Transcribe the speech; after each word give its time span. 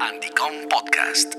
Anticom 0.00 0.52
Podcast. 0.70 1.34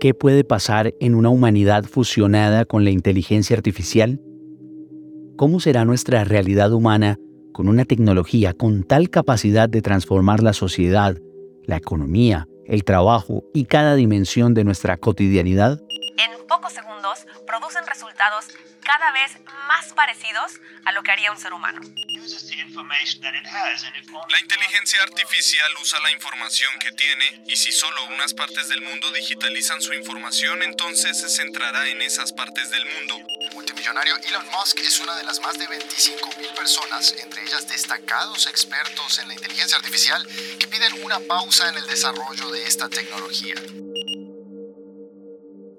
¿Qué 0.00 0.12
puede 0.12 0.44
pasar 0.44 0.94
en 1.00 1.14
una 1.14 1.30
humanidad 1.30 1.84
fusionada 1.84 2.66
con 2.66 2.84
la 2.84 2.90
inteligencia 2.90 3.56
artificial? 3.56 4.20
¿Cómo 5.38 5.60
será 5.60 5.86
nuestra 5.86 6.24
realidad 6.24 6.72
humana 6.74 7.16
con 7.54 7.68
una 7.68 7.86
tecnología 7.86 8.52
con 8.52 8.82
tal 8.82 9.08
capacidad 9.08 9.70
de 9.70 9.80
transformar 9.80 10.42
la 10.42 10.52
sociedad, 10.52 11.16
la 11.64 11.78
economía, 11.78 12.46
el 12.66 12.84
trabajo 12.84 13.44
y 13.54 13.64
cada 13.64 13.94
dimensión 13.94 14.52
de 14.52 14.64
nuestra 14.64 14.98
cotidianidad? 14.98 15.80
En 16.18 16.46
pocos 16.46 16.74
segundos 16.74 16.97
producen 17.46 17.86
resultados 17.86 18.46
cada 18.82 19.10
vez 19.12 19.32
más 19.66 19.92
parecidos 19.92 20.52
a 20.84 20.92
lo 20.92 21.02
que 21.02 21.12
haría 21.12 21.30
un 21.30 21.38
ser 21.38 21.52
humano. 21.52 21.80
La 24.28 24.40
inteligencia 24.40 25.02
artificial 25.02 25.70
usa 25.80 26.00
la 26.00 26.10
información 26.10 26.70
que 26.78 26.92
tiene 26.92 27.42
y 27.46 27.56
si 27.56 27.72
solo 27.72 28.04
unas 28.06 28.34
partes 28.34 28.68
del 28.68 28.82
mundo 28.82 29.10
digitalizan 29.12 29.80
su 29.80 29.92
información, 29.92 30.62
entonces 30.62 31.20
se 31.20 31.28
centrará 31.28 31.86
en 31.86 32.02
esas 32.02 32.32
partes 32.32 32.70
del 32.70 32.84
mundo. 32.86 33.20
El 33.40 33.54
multimillonario 33.54 34.16
Elon 34.16 34.46
Musk 34.50 34.78
es 34.80 35.00
una 35.00 35.14
de 35.16 35.24
las 35.24 35.40
más 35.40 35.58
de 35.58 35.66
25.000 35.68 36.54
personas, 36.54 37.14
entre 37.18 37.42
ellas 37.42 37.68
destacados 37.68 38.46
expertos 38.46 39.18
en 39.18 39.28
la 39.28 39.34
inteligencia 39.34 39.76
artificial, 39.76 40.26
que 40.58 40.68
piden 40.68 41.04
una 41.04 41.18
pausa 41.20 41.68
en 41.68 41.76
el 41.76 41.86
desarrollo 41.86 42.50
de 42.50 42.66
esta 42.66 42.88
tecnología. 42.88 43.54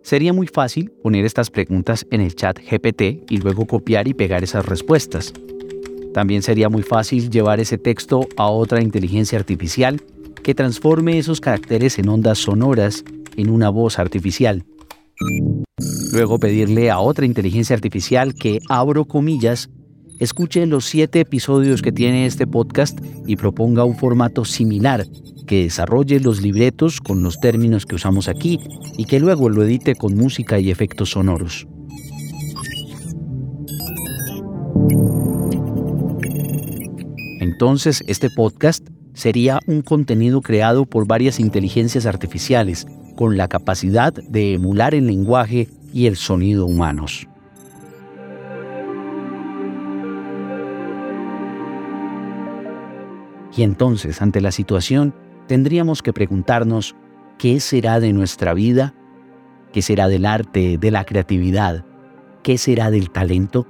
Sería 0.09 0.33
muy 0.33 0.47
fácil 0.47 0.89
poner 1.03 1.23
estas 1.23 1.51
preguntas 1.51 2.07
en 2.09 2.21
el 2.21 2.33
chat 2.33 2.57
GPT 2.57 3.29
y 3.29 3.37
luego 3.37 3.67
copiar 3.67 4.07
y 4.07 4.15
pegar 4.15 4.43
esas 4.43 4.65
respuestas. 4.65 5.33
También 6.15 6.41
sería 6.41 6.67
muy 6.67 6.81
fácil 6.81 7.29
llevar 7.29 7.59
ese 7.59 7.77
texto 7.77 8.27
a 8.35 8.49
otra 8.49 8.81
inteligencia 8.81 9.37
artificial 9.37 10.01
que 10.41 10.55
transforme 10.55 11.19
esos 11.19 11.39
caracteres 11.39 11.99
en 11.99 12.09
ondas 12.09 12.39
sonoras 12.39 13.05
en 13.37 13.51
una 13.51 13.69
voz 13.69 13.99
artificial. 13.99 14.65
Luego 16.11 16.39
pedirle 16.39 16.89
a 16.89 16.97
otra 16.97 17.27
inteligencia 17.27 17.75
artificial 17.75 18.33
que, 18.33 18.57
abro 18.67 19.05
comillas, 19.05 19.69
escuche 20.19 20.65
los 20.65 20.85
siete 20.85 21.21
episodios 21.21 21.81
que 21.81 21.91
tiene 21.91 22.25
este 22.25 22.45
podcast 22.45 22.99
y 23.25 23.37
proponga 23.37 23.85
un 23.85 23.97
formato 23.97 24.45
similar, 24.45 25.05
que 25.47 25.63
desarrolle 25.63 26.19
los 26.19 26.41
libretos 26.41 26.99
con 26.99 27.23
los 27.23 27.39
términos 27.39 27.85
que 27.85 27.95
usamos 27.95 28.27
aquí 28.27 28.59
y 28.97 29.05
que 29.05 29.19
luego 29.19 29.49
lo 29.49 29.63
edite 29.63 29.95
con 29.95 30.15
música 30.15 30.59
y 30.59 30.69
efectos 30.69 31.11
sonoros. 31.11 31.67
Entonces, 37.39 38.03
este 38.07 38.29
podcast 38.29 38.87
sería 39.13 39.59
un 39.67 39.81
contenido 39.81 40.41
creado 40.41 40.85
por 40.85 41.07
varias 41.07 41.39
inteligencias 41.39 42.05
artificiales 42.05 42.85
con 43.15 43.37
la 43.37 43.47
capacidad 43.47 44.13
de 44.13 44.53
emular 44.53 44.95
el 44.95 45.07
lenguaje 45.07 45.67
y 45.93 46.05
el 46.05 46.15
sonido 46.15 46.65
humanos. 46.65 47.28
Y 53.55 53.63
entonces, 53.63 54.21
ante 54.21 54.41
la 54.41 54.51
situación, 54.51 55.13
tendríamos 55.47 56.01
que 56.01 56.13
preguntarnos, 56.13 56.95
¿qué 57.37 57.59
será 57.59 57.99
de 57.99 58.13
nuestra 58.13 58.53
vida? 58.53 58.93
¿Qué 59.73 59.81
será 59.81 60.07
del 60.07 60.25
arte, 60.25 60.77
de 60.77 60.91
la 60.91 61.05
creatividad? 61.05 61.85
¿Qué 62.43 62.57
será 62.57 62.91
del 62.91 63.09
talento? 63.09 63.67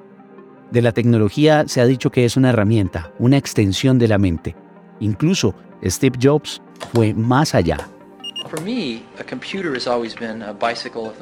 De 0.71 0.81
la 0.81 0.91
tecnología 0.91 1.67
se 1.67 1.81
ha 1.81 1.85
dicho 1.85 2.11
que 2.11 2.25
es 2.25 2.37
una 2.37 2.49
herramienta, 2.49 3.11
una 3.19 3.37
extensión 3.37 3.97
de 3.97 4.07
la 4.07 4.17
mente. 4.17 4.55
Incluso 4.99 5.55
Steve 5.83 6.17
Jobs 6.21 6.61
fue 6.93 7.13
más 7.13 7.55
allá 7.55 7.77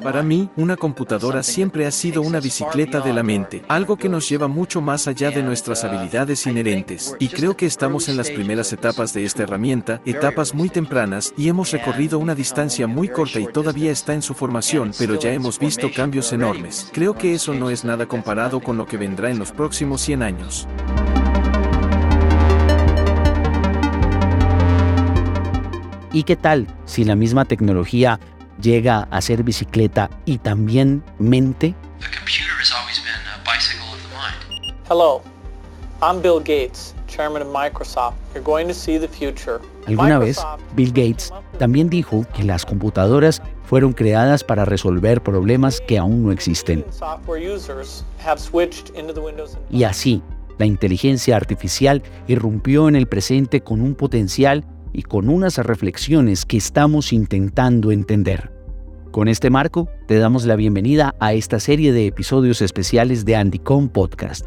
para 0.02 0.24
mí, 0.24 0.50
una 0.56 0.78
computadora 0.78 1.44
siempre 1.44 1.86
ha 1.86 1.92
sido 1.92 2.22
una 2.22 2.40
bicicleta 2.40 3.00
de 3.02 3.14
la 3.14 3.24
mente, 3.24 3.64
algo 3.68 3.98
que 3.98 4.10
nos 4.10 4.28
lleva 4.30 4.48
mucho 4.48 4.82
más 4.82 5.08
allá 5.08 5.32
de 5.32 5.44
nuestras 5.44 5.84
uh, 5.84 5.88
habilidades 5.88 6.46
inherentes. 6.48 7.16
Y 7.20 7.30
creo 7.30 7.56
que 7.56 7.66
estamos 7.66 8.10
en 8.10 8.18
las 8.18 8.30
primeras 8.30 8.72
etapas 8.74 9.14
de 9.14 9.26
esta 9.26 9.44
herramienta, 9.44 10.02
etapas 10.06 10.54
muy 10.54 10.70
tempranas, 10.70 11.34
y 11.38 11.50
hemos 11.50 11.72
recorrido 11.72 12.20
una 12.20 12.36
distancia 12.36 12.88
muy 12.88 13.10
corta 13.10 13.40
y 13.40 13.48
todavía 13.48 13.92
está 13.92 14.14
en 14.14 14.22
su 14.22 14.34
formación, 14.34 14.92
pero 14.98 15.20
ya 15.20 15.32
hemos 15.32 15.60
visto 15.60 15.90
cambios 15.94 16.32
enormes. 16.34 16.90
Creo 16.94 17.14
que 17.14 17.34
eso 17.34 17.54
no 17.54 17.70
es 17.70 17.84
nada 17.84 18.08
comparado 18.08 18.60
con 18.60 18.78
lo 18.78 18.86
que 18.86 18.98
vendrá 18.98 19.30
en 19.30 19.40
los 19.40 19.52
próximos 19.52 20.02
100 20.02 20.24
años. 20.24 20.68
¿Y 26.14 26.24
qué 26.24 26.36
tal 26.36 26.68
si 26.86 27.04
la 27.04 27.16
misma 27.16 27.46
tecnología 27.46 28.20
llega 28.62 29.08
a 29.12 29.22
ser 29.22 29.44
bicicleta 29.44 30.10
y 30.26 30.38
también 30.38 31.04
mente? 31.20 31.76
Hello, 34.90 35.22
I'm 36.02 36.22
Bill 36.22 36.40
Gates, 36.40 36.96
chairman 37.08 37.42
of 37.42 37.50
Microsoft. 37.50 38.16
You're 38.34 38.44
going 38.44 38.68
to 38.68 38.74
see 38.74 38.98
the 38.98 39.08
future. 39.08 39.60
Alguna 39.86 40.20
vez, 40.20 40.40
Bill 40.76 40.94
Gates 40.94 41.34
también 41.60 41.90
dijo 41.90 42.26
que 42.34 42.44
las 42.44 42.66
computadoras 42.66 43.42
fueron 43.66 43.92
creadas 43.92 44.46
para 44.46 44.64
resolver 44.64 45.22
problemas 45.22 45.82
que 45.82 45.98
aún 45.98 46.24
no 46.24 46.32
existen. 46.32 46.86
Y 49.70 49.84
así, 49.84 50.22
la 50.58 50.66
inteligencia 50.66 51.36
artificial 51.36 52.02
irrumpió 52.28 52.88
en 52.88 52.96
el 52.96 53.08
presente 53.08 53.62
con 53.62 53.82
un 53.82 53.94
potencial 53.94 54.64
y 54.94 55.04
con 55.04 55.30
unas 55.30 55.58
reflexiones 55.58 56.46
que 56.46 56.58
estamos 56.58 57.14
intentando 57.14 57.92
entender. 57.92 58.52
Con 59.12 59.28
este 59.28 59.50
marco, 59.50 59.90
te 60.08 60.18
damos 60.18 60.46
la 60.46 60.56
bienvenida 60.56 61.16
a 61.20 61.34
esta 61.34 61.60
serie 61.60 61.92
de 61.92 62.08
episodios 62.08 62.62
especiales 62.62 63.26
de 63.26 63.36
Andicom 63.36 63.90
Podcast. 63.90 64.46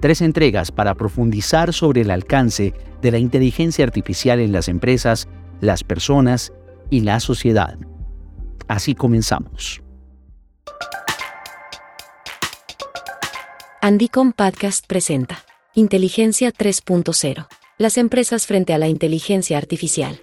Tres 0.00 0.20
entregas 0.22 0.72
para 0.72 0.94
profundizar 0.94 1.72
sobre 1.72 2.00
el 2.00 2.10
alcance 2.10 2.74
de 3.00 3.10
la 3.10 3.18
inteligencia 3.18 3.84
artificial 3.84 4.40
en 4.40 4.52
las 4.52 4.68
empresas, 4.68 5.28
las 5.60 5.84
personas 5.84 6.52
y 6.90 7.00
la 7.00 7.20
sociedad. 7.20 7.78
Así 8.66 8.94
comenzamos. 8.94 9.82
Andicom 13.80 14.32
Podcast 14.32 14.86
presenta 14.86 15.44
Inteligencia 15.74 16.52
3.0 16.52 17.61
las 17.78 17.96
empresas 17.96 18.46
frente 18.46 18.74
a 18.74 18.78
la 18.78 18.88
inteligencia 18.88 19.58
artificial. 19.58 20.20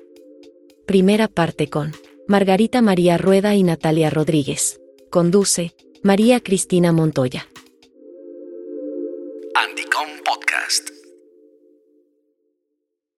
Primera 0.86 1.28
parte 1.28 1.70
con 1.70 1.94
Margarita 2.28 2.82
María 2.82 3.18
Rueda 3.18 3.56
y 3.56 3.64
Natalia 3.64 4.10
Rodríguez. 4.10 4.80
Conduce 5.10 5.76
María 6.04 6.40
Cristina 6.42 6.92
Montoya. 6.92 7.48
Andicom 9.56 10.08
Podcast. 10.24 10.90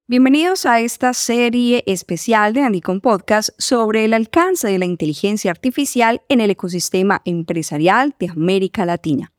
Bienvenidos 0.08 0.66
a 0.66 0.80
esta 0.80 1.14
serie 1.14 1.84
especial 1.86 2.54
de 2.54 2.62
Andicom 2.62 3.02
Podcast 3.02 3.50
sobre 3.58 4.06
el 4.06 4.14
alcance 4.14 4.68
de 4.68 4.80
la 4.80 4.86
inteligencia 4.86 5.52
artificial 5.52 6.22
en 6.30 6.42
el 6.42 6.50
ecosistema 6.50 7.22
empresarial 7.26 8.16
de 8.20 8.30
América 8.30 8.86
Latina. 8.86 9.34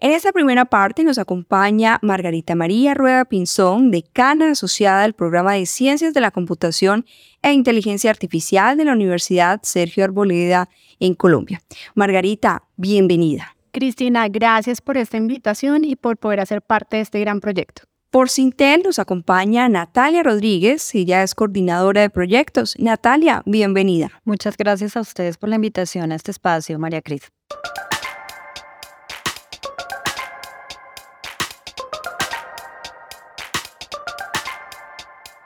En 0.00 0.12
esta 0.12 0.30
primera 0.30 0.64
parte 0.64 1.02
nos 1.02 1.18
acompaña 1.18 1.98
Margarita 2.02 2.54
María 2.54 2.94
Rueda 2.94 3.24
Pinzón, 3.24 3.90
decana 3.90 4.52
asociada 4.52 5.02
al 5.02 5.12
programa 5.12 5.54
de 5.54 5.66
Ciencias 5.66 6.14
de 6.14 6.20
la 6.20 6.30
Computación 6.30 7.04
e 7.42 7.52
Inteligencia 7.52 8.08
Artificial 8.08 8.76
de 8.76 8.84
la 8.84 8.92
Universidad 8.92 9.58
Sergio 9.64 10.04
Arboleda 10.04 10.68
en 11.00 11.14
Colombia. 11.14 11.62
Margarita, 11.96 12.62
bienvenida. 12.76 13.56
Cristina, 13.72 14.28
gracias 14.28 14.80
por 14.80 14.96
esta 14.96 15.16
invitación 15.16 15.84
y 15.84 15.96
por 15.96 16.16
poder 16.16 16.38
hacer 16.38 16.62
parte 16.62 16.98
de 16.98 17.02
este 17.02 17.18
gran 17.18 17.40
proyecto. 17.40 17.82
Por 18.10 18.30
Sintel 18.30 18.84
nos 18.84 19.00
acompaña 19.00 19.68
Natalia 19.68 20.22
Rodríguez, 20.22 20.94
ella 20.94 21.24
es 21.24 21.34
coordinadora 21.34 22.02
de 22.02 22.10
proyectos. 22.10 22.76
Natalia, 22.78 23.42
bienvenida. 23.46 24.12
Muchas 24.24 24.56
gracias 24.56 24.96
a 24.96 25.00
ustedes 25.00 25.38
por 25.38 25.48
la 25.48 25.56
invitación 25.56 26.12
a 26.12 26.14
este 26.14 26.30
espacio, 26.30 26.78
María 26.78 27.02
Cris. 27.02 27.32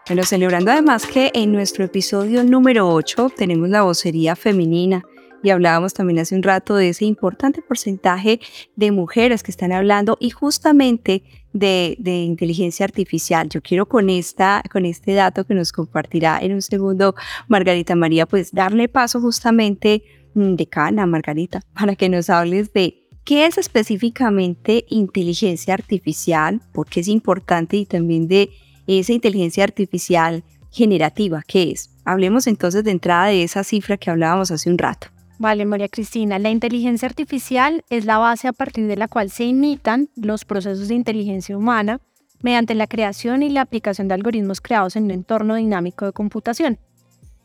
Bueno, 0.09 0.25
celebrando 0.25 0.73
además 0.73 1.07
que 1.07 1.31
en 1.33 1.53
nuestro 1.53 1.85
episodio 1.85 2.43
número 2.43 2.93
8 2.93 3.31
tenemos 3.37 3.69
la 3.69 3.83
vocería 3.83 4.35
femenina 4.35 5.05
y 5.45 5.51
hablábamos 5.51 5.95
también 5.95 6.19
hace 6.19 6.35
un 6.35 6.43
rato 6.43 6.75
de 6.75 6.89
ese 6.89 7.05
importante 7.05 7.63
porcentaje 7.63 8.41
de 8.75 8.91
mujeres 8.91 9.45
que 9.45 9.53
están 9.53 9.71
hablando 9.71 10.17
y 10.19 10.31
justamente 10.31 11.23
de, 11.53 11.97
inteligencia 12.05 12.85
artificial. 12.85 13.49
Yo 13.49 13.63
quiero 13.63 13.87
con, 13.87 14.11
esta, 14.11 14.63
con 14.73 14.87
este 14.87 15.15
dato 15.15 15.45
que 15.45 15.55
nos 15.55 15.71
compartirá 15.71 16.41
en 16.41 16.53
un 16.53 16.63
segundo 16.63 17.15
Margarita 17.47 17.95
María, 17.95 18.27
pues 18.27 18.51
darle 18.53 18.89
paso 18.89 19.21
justamente 19.21 20.03
mm, 20.35 20.55
de 20.55 20.67
cana, 20.67 21.07
Margarita, 21.07 21.61
para 21.75 21.95
que 21.95 22.09
nos 22.09 22.29
hables 22.29 22.73
de 22.73 22.99
¿Qué 23.25 23.47
es 23.47 23.57
específicamente 23.57 24.85
inteligencia 24.89 25.75
artificial? 25.75 26.61
¿Por 26.73 26.89
qué 26.89 26.99
es 26.99 27.07
importante? 27.07 27.77
Y 27.77 27.87
también 27.87 28.27
de 28.27 28.51
esa 28.87 29.13
inteligencia 29.13 29.65
artificial 29.65 30.45
generativa, 30.71 31.43
¿qué 31.47 31.71
es? 31.71 31.91
Hablemos 32.05 32.47
entonces 32.47 32.83
de 32.85 32.91
entrada 32.91 33.27
de 33.27 33.43
esa 33.43 33.63
cifra 33.63 33.97
que 33.97 34.11
hablábamos 34.11 34.51
hace 34.51 34.71
un 34.71 34.79
rato. 34.79 35.09
Vale, 35.39 35.65
María 35.65 35.89
Cristina, 35.89 36.39
la 36.39 36.51
inteligencia 36.51 37.09
artificial 37.09 37.85
es 37.91 38.05
la 38.05 38.19
base 38.19 38.49
a 38.49 38.53
partir 38.53 38.87
de 38.87 38.97
la 38.97 39.09
cual 39.09 39.31
se 39.31 39.45
imitan 39.45 40.09
los 40.15 40.45
procesos 40.45 40.89
de 40.89 40.95
inteligencia 40.95 41.57
humana 41.57 42.01
mediante 42.43 42.75
la 42.75 42.87
creación 42.87 43.43
y 43.43 43.51
la 43.51 43.63
aplicación 43.63 44.09
de 44.09 44.15
algoritmos 44.15 44.61
creados 44.61 44.97
en 44.97 45.05
un 45.05 45.11
entorno 45.11 45.57
dinámico 45.57 46.05
de 46.05 46.13
computación. 46.13 46.79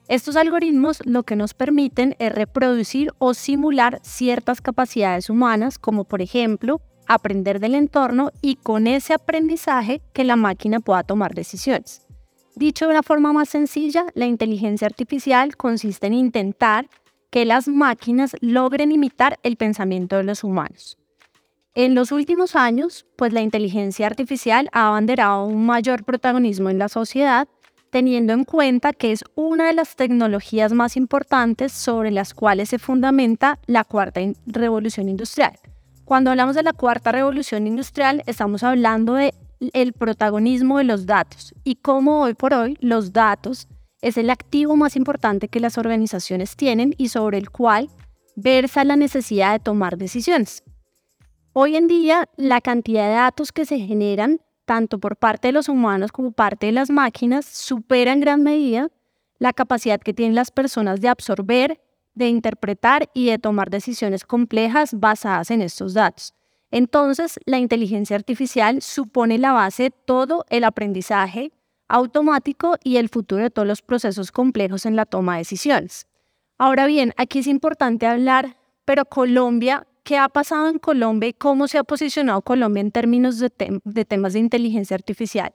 Estos 0.07 0.35
algoritmos 0.37 1.05
lo 1.05 1.23
que 1.23 1.35
nos 1.35 1.53
permiten 1.53 2.15
es 2.19 2.31
reproducir 2.31 3.11
o 3.17 3.33
simular 3.33 3.99
ciertas 4.03 4.61
capacidades 4.61 5.29
humanas, 5.29 5.79
como 5.79 6.05
por 6.05 6.21
ejemplo 6.21 6.81
aprender 7.07 7.59
del 7.59 7.75
entorno 7.75 8.31
y 8.41 8.55
con 8.55 8.87
ese 8.87 9.13
aprendizaje 9.13 10.01
que 10.13 10.23
la 10.23 10.35
máquina 10.35 10.79
pueda 10.79 11.03
tomar 11.03 11.33
decisiones. 11.33 12.05
Dicho 12.55 12.85
de 12.85 12.91
una 12.91 13.03
forma 13.03 13.33
más 13.33 13.49
sencilla, 13.49 14.05
la 14.15 14.25
inteligencia 14.25 14.87
artificial 14.87 15.55
consiste 15.55 16.07
en 16.07 16.13
intentar 16.13 16.89
que 17.29 17.45
las 17.45 17.67
máquinas 17.67 18.35
logren 18.41 18.91
imitar 18.91 19.37
el 19.43 19.57
pensamiento 19.57 20.15
de 20.15 20.23
los 20.23 20.43
humanos. 20.43 20.97
En 21.75 21.93
los 21.93 22.11
últimos 22.11 22.55
años, 22.55 23.05
pues 23.15 23.33
la 23.33 23.41
inteligencia 23.41 24.07
artificial 24.07 24.69
ha 24.71 24.87
abanderado 24.87 25.45
un 25.45 25.65
mayor 25.65 26.03
protagonismo 26.03 26.69
en 26.69 26.79
la 26.79 26.89
sociedad 26.89 27.47
teniendo 27.89 28.33
en 28.33 28.43
cuenta 28.43 28.93
que 28.93 29.11
es 29.11 29.23
una 29.35 29.67
de 29.67 29.73
las 29.73 29.95
tecnologías 29.95 30.73
más 30.73 30.97
importantes 30.97 31.71
sobre 31.71 32.11
las 32.11 32.33
cuales 32.33 32.69
se 32.69 32.79
fundamenta 32.79 33.59
la 33.65 33.83
cuarta 33.83 34.21
revolución 34.45 35.09
industrial. 35.09 35.53
Cuando 36.07 36.29
hablamos 36.31 36.55
de 36.55 36.63
la 36.63 36.71
cuarta 36.71 37.11
revolución 37.11 37.67
industrial, 37.67 38.23
estamos 38.27 38.63
hablando 38.63 39.15
de 39.15 39.33
el 39.73 39.91
protagonismo 39.91 40.77
de 40.77 40.85
los 40.85 41.05
datos 41.05 41.53
y 41.65 41.75
cómo 41.75 42.21
hoy 42.21 42.33
por 42.33 42.53
hoy 42.53 42.77
los 42.79 43.11
datos 43.11 43.67
es 44.01 44.17
el 44.17 44.29
activo 44.29 44.77
más 44.77 44.95
importante 44.95 45.49
que 45.49 45.59
las 45.59 45.77
organizaciones 45.77 46.55
tienen 46.55 46.95
y 46.97 47.09
sobre 47.09 47.37
el 47.37 47.49
cual 47.49 47.89
versa 48.37 48.85
la 48.85 48.95
necesidad 48.95 49.51
de 49.51 49.59
tomar 49.59 49.97
decisiones. 49.97 50.63
Hoy 51.51 51.75
en 51.75 51.87
día, 51.87 52.29
la 52.37 52.61
cantidad 52.61 53.09
de 53.09 53.15
datos 53.15 53.51
que 53.51 53.65
se 53.65 53.77
generan 53.77 54.39
tanto 54.63 54.99
por 54.99 55.17
parte 55.17 55.49
de 55.49 55.51
los 55.51 55.67
humanos 55.67 56.13
como 56.13 56.31
parte 56.31 56.67
de 56.67 56.71
las 56.71 56.89
máquinas, 56.89 57.45
supera 57.45 58.13
en 58.13 58.21
gran 58.21 58.43
medida 58.43 58.87
la 59.39 59.51
capacidad 59.51 59.99
que 59.99 60.13
tienen 60.13 60.35
las 60.35 60.51
personas 60.51 61.01
de 61.01 61.09
absorber, 61.09 61.81
de 62.17 62.29
interpretar 62.29 63.09
y 63.13 63.27
de 63.27 63.39
tomar 63.39 63.69
decisiones 63.69 64.25
complejas 64.25 64.99
basadas 64.99 65.51
en 65.51 65.61
estos 65.61 65.93
datos. 65.93 66.33
Entonces, 66.71 67.39
la 67.45 67.59
inteligencia 67.59 68.15
artificial 68.15 68.81
supone 68.81 69.37
la 69.37 69.53
base 69.53 69.83
de 69.83 69.91
todo 69.91 70.45
el 70.49 70.63
aprendizaje 70.63 71.51
automático 71.87 72.75
y 72.83 72.97
el 72.97 73.07
futuro 73.07 73.43
de 73.43 73.49
todos 73.49 73.67
los 73.67 73.81
procesos 73.81 74.31
complejos 74.31 74.85
en 74.85 74.95
la 74.95 75.05
toma 75.05 75.33
de 75.33 75.39
decisiones. 75.39 76.07
Ahora 76.57 76.85
bien, 76.85 77.13
aquí 77.15 77.39
es 77.39 77.47
importante 77.47 78.05
hablar, 78.05 78.57
pero 78.83 79.05
Colombia 79.05 79.87
¿Qué 80.07 80.17
ha 80.17 80.29
pasado 80.29 80.69
en 80.69 80.79
Colombia 80.79 81.27
y 81.27 81.33
cómo 81.33 81.67
se 81.67 81.77
ha 81.77 81.83
posicionado 81.83 82.41
Colombia 82.41 82.79
en 82.79 82.91
términos 82.91 83.39
de, 83.39 83.49
temas 83.49 84.31
de 84.31 84.39
inteligencia 84.39 84.95
artificial? 84.95 85.51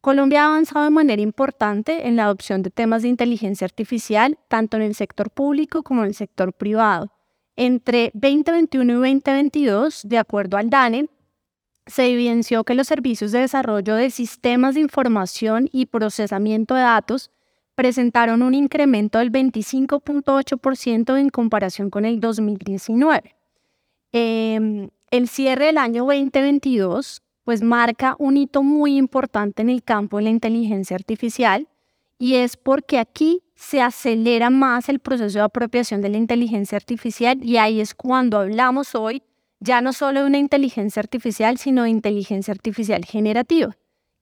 Colombia 0.00 0.44
ha 0.44 0.46
avanzado 0.48 0.84
de 0.84 0.90
manera 0.90 1.20
importante 1.20 2.06
en 2.06 2.16
la 2.16 2.24
adopción 2.24 2.62
de 2.62 2.70
temas 2.70 3.02
de 3.02 3.08
inteligencia 3.08 3.64
artificial, 3.64 4.38
tanto 4.48 4.76
en 4.76 4.84
el 4.84 4.94
sector 4.94 5.30
público 5.30 5.82
como 5.82 6.02
en 6.02 6.08
el 6.08 6.14
sector 6.14 6.52
privado. 6.52 7.12
Entre 7.56 8.12
2021 8.14 8.92
y 8.92 9.12
2022, 9.12 10.08
de 10.08 10.18
acuerdo 10.18 10.56
al 10.56 10.70
DANE, 10.70 11.08
se 11.86 12.06
evidenció 12.06 12.62
que 12.64 12.74
los 12.74 12.86
servicios 12.86 13.32
de 13.32 13.40
desarrollo 13.40 13.96
de 13.96 14.10
sistemas 14.10 14.74
de 14.74 14.82
información 14.82 15.68
y 15.72 15.86
procesamiento 15.86 16.74
de 16.74 16.82
datos 16.82 17.30
presentaron 17.74 18.42
un 18.42 18.54
incremento 18.54 19.18
del 19.18 19.32
25.8% 19.32 21.18
en 21.18 21.30
comparación 21.30 21.90
con 21.90 22.04
el 22.04 22.20
2019. 22.20 23.34
Em, 24.12 24.90
el 25.10 25.28
cierre 25.28 25.66
del 25.66 25.78
año 25.78 26.04
2022 26.04 27.22
pues 27.48 27.62
marca 27.62 28.14
un 28.18 28.36
hito 28.36 28.62
muy 28.62 28.98
importante 28.98 29.62
en 29.62 29.70
el 29.70 29.82
campo 29.82 30.18
de 30.18 30.24
la 30.24 30.28
inteligencia 30.28 30.94
artificial 30.94 31.66
y 32.18 32.34
es 32.34 32.58
porque 32.58 32.98
aquí 32.98 33.42
se 33.54 33.80
acelera 33.80 34.50
más 34.50 34.90
el 34.90 34.98
proceso 34.98 35.38
de 35.38 35.44
apropiación 35.46 36.02
de 36.02 36.10
la 36.10 36.18
inteligencia 36.18 36.76
artificial 36.76 37.42
y 37.42 37.56
ahí 37.56 37.80
es 37.80 37.94
cuando 37.94 38.38
hablamos 38.38 38.94
hoy 38.94 39.22
ya 39.60 39.80
no 39.80 39.94
solo 39.94 40.20
de 40.20 40.26
una 40.26 40.36
inteligencia 40.36 41.00
artificial, 41.00 41.56
sino 41.56 41.84
de 41.84 41.88
inteligencia 41.88 42.52
artificial 42.52 43.06
generativa. 43.06 43.74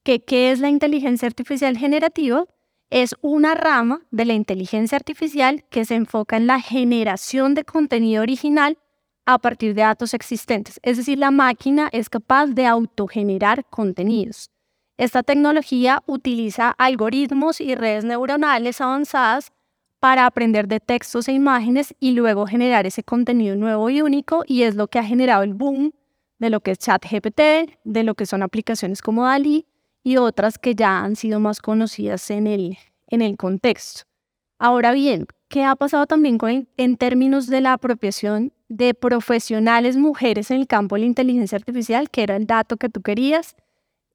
¿Qué, 0.05 0.23
¿Qué 0.23 0.53
es 0.53 0.61
la 0.61 0.69
inteligencia 0.69 1.27
artificial 1.27 1.77
generativa? 1.77 2.45
Es 2.91 3.17
una 3.23 3.57
rama 3.57 4.03
de 4.13 4.25
la 4.25 4.35
inteligencia 4.35 4.95
artificial 4.95 5.65
que 5.69 5.85
se 5.85 5.97
enfoca 5.97 6.37
en 6.37 6.47
la 6.47 6.61
generación 6.61 7.55
de 7.55 7.65
contenido 7.65 8.23
original 8.23 8.79
a 9.27 9.39
partir 9.39 9.75
de 9.75 9.83
datos 9.83 10.15
existentes. 10.15 10.81
Es 10.83 10.97
decir, 10.97 11.19
la 11.19 11.31
máquina 11.31 11.89
es 11.93 12.09
capaz 12.09 12.47
de 12.47 12.67
autogenerar 12.67 13.67
contenidos. 13.69 14.51
Esta 14.97 15.23
tecnología 15.23 16.03
utiliza 16.07 16.71
algoritmos 16.71 17.61
y 17.61 17.75
redes 17.75 18.05
neuronales 18.05 18.81
avanzadas 18.81 19.53
para 20.01 20.25
aprender 20.25 20.69
de 20.69 20.81
textos 20.81 21.29
e 21.29 21.33
imágenes 21.33 21.95
y 22.01 22.13
luego 22.13 22.47
generar 22.47 22.87
ese 22.87 23.03
contenido 23.03 23.57
nuevo 23.57 23.91
y 23.91 24.01
único 24.01 24.45
y 24.47 24.63
es 24.63 24.75
lo 24.75 24.87
que 24.89 24.99
ha 24.99 25.05
generado 25.05 25.43
el 25.43 25.55
boom 25.55 25.93
de 26.39 26.51
lo 26.51 26.61
que 26.61 26.71
es 26.71 26.79
ChatGPT, 26.79 27.41
de 27.85 28.03
lo 28.05 28.15
que 28.15 28.27
son 28.27 28.43
aplicaciones 28.43 29.03
como 29.03 29.25
DALI 29.25 29.67
y 30.03 30.19
otras 30.19 30.59
que 30.59 30.75
ya 30.75 31.01
han 31.01 31.17
sido 31.17 31.41
más 31.41 31.61
conocidas 31.61 32.31
en 32.31 32.47
el, 32.47 32.79
en 33.09 33.23
el 33.23 33.37
contexto. 33.37 34.03
Ahora 34.59 34.93
bien, 34.93 35.27
¿qué 35.49 35.65
ha 35.65 35.75
pasado 35.77 36.07
también 36.07 36.39
con, 36.39 36.69
en 36.77 36.97
términos 36.97 37.49
de 37.49 37.61
la 37.61 37.73
apropiación 37.73 38.53
de 38.69 38.95
profesionales 38.95 39.97
mujeres 39.97 40.51
en 40.51 40.59
el 40.61 40.67
campo 40.67 40.97
de 40.97 41.01
la 41.01 41.07
inteligencia 41.07 41.57
artificial, 41.57 42.11
que 42.11 42.23
era 42.23 42.37
el 42.37 42.47
dato 42.47 42.77
que 42.77 42.89
tú 42.89 43.01
querías. 43.03 43.57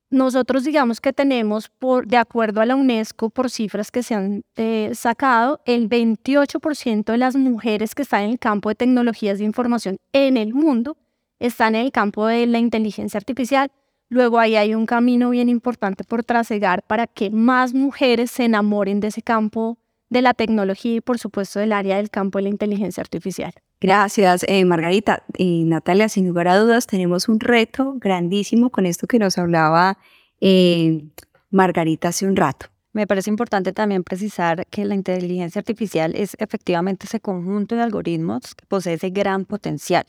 Nosotros 0.10 0.66
digamos 0.66 1.00
que 1.00 1.14
tenemos, 1.14 1.70
por, 1.70 2.06
de 2.06 2.18
acuerdo 2.18 2.60
a 2.60 2.66
la 2.66 2.76
UNESCO, 2.76 3.30
por 3.30 3.50
cifras 3.50 3.92
que 3.92 4.04
se 4.04 4.14
han 4.14 4.44
eh, 4.58 4.92
sacado, 4.94 5.62
el 5.66 5.88
28% 5.88 7.06
de 7.06 7.18
las 7.18 7.38
mujeres 7.38 7.96
que 7.96 8.02
están 8.02 8.24
en 8.24 8.32
el 8.32 8.40
campo 8.40 8.68
de 8.68 8.76
tecnologías 8.76 9.40
de 9.40 9.46
información 9.46 9.98
en 10.12 10.36
el 10.36 10.54
mundo 10.54 10.98
están 11.40 11.76
en 11.76 11.86
el 11.86 11.92
campo 11.94 12.28
de 12.28 12.46
la 12.46 12.60
inteligencia 12.60 13.18
artificial. 13.18 13.72
Luego 14.10 14.40
ahí 14.40 14.58
hay 14.58 14.76
un 14.76 14.86
camino 14.86 15.30
bien 15.30 15.48
importante 15.48 16.04
por 16.04 16.26
trasegar 16.26 16.84
para 16.84 17.08
que 17.08 17.32
más 17.32 17.74
mujeres 17.74 18.32
se 18.32 18.44
enamoren 18.44 19.00
de 19.00 19.08
ese 19.08 19.22
campo 19.22 19.78
de 20.10 20.22
la 20.22 20.34
tecnología 20.34 20.96
y 20.96 21.02
por 21.02 21.20
supuesto 21.20 21.60
del 21.60 21.72
área 21.72 21.96
del 21.96 22.10
campo 22.10 22.38
de 22.38 22.44
la 22.44 22.50
inteligencia 22.50 23.00
artificial. 23.00 23.54
Gracias, 23.82 24.46
eh, 24.48 24.64
Margarita. 24.64 25.24
Natalia, 25.40 26.08
sin 26.08 26.28
lugar 26.28 26.48
a 26.48 26.60
dudas, 26.60 26.86
tenemos 26.86 27.28
un 27.28 27.40
reto 27.40 27.96
grandísimo 27.98 28.70
con 28.70 28.86
esto 28.86 29.08
que 29.08 29.18
nos 29.18 29.40
hablaba 29.40 29.98
eh, 30.40 31.04
Margarita 31.50 32.10
hace 32.10 32.28
un 32.28 32.36
rato. 32.36 32.68
Me 32.94 33.08
parece 33.08 33.32
importante 33.32 33.74
también 33.74 34.04
precisar 34.04 34.68
que 34.68 34.86
la 34.86 34.94
inteligencia 34.94 35.58
artificial 35.58 36.14
es 36.16 36.38
efectivamente 36.38 37.08
ese 37.08 37.20
conjunto 37.20 37.74
de 37.74 37.82
algoritmos 37.82 38.54
que 38.54 38.68
posee 38.68 38.94
ese 38.94 39.10
gran 39.10 39.46
potencial, 39.46 40.06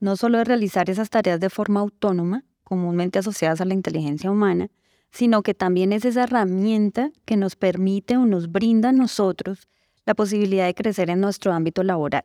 no 0.00 0.16
solo 0.16 0.38
de 0.38 0.44
realizar 0.44 0.88
esas 0.88 1.10
tareas 1.10 1.40
de 1.40 1.50
forma 1.50 1.80
autónoma, 1.80 2.44
comúnmente 2.62 3.18
asociadas 3.18 3.60
a 3.60 3.66
la 3.66 3.74
inteligencia 3.74 4.30
humana, 4.30 4.70
sino 5.10 5.42
que 5.42 5.52
también 5.52 5.92
es 5.92 6.06
esa 6.06 6.22
herramienta 6.22 7.10
que 7.26 7.36
nos 7.36 7.54
permite 7.54 8.16
o 8.16 8.24
nos 8.24 8.50
brinda 8.50 8.88
a 8.88 8.92
nosotros 8.92 9.68
la 10.06 10.14
posibilidad 10.14 10.64
de 10.64 10.74
crecer 10.74 11.10
en 11.10 11.20
nuestro 11.20 11.52
ámbito 11.52 11.82
laboral. 11.82 12.24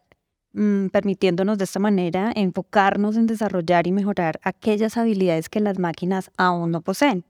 Mm, 0.53 0.87
permitiéndonos 0.87 1.59
de 1.59 1.65
esta 1.65 1.79
manera 1.79 2.31
enfocarnos 2.35 3.15
en 3.17 3.27
desarrollar 3.27 3.85
y 3.85 3.91
mejorar 3.91 4.39
aquellas 4.43 4.97
habilidades 4.97 5.47
que 5.47 5.59
las 5.59 5.77
máquinas 5.77 6.31
aún 6.37 6.71
no 6.71 6.81
poseen, 6.81 7.23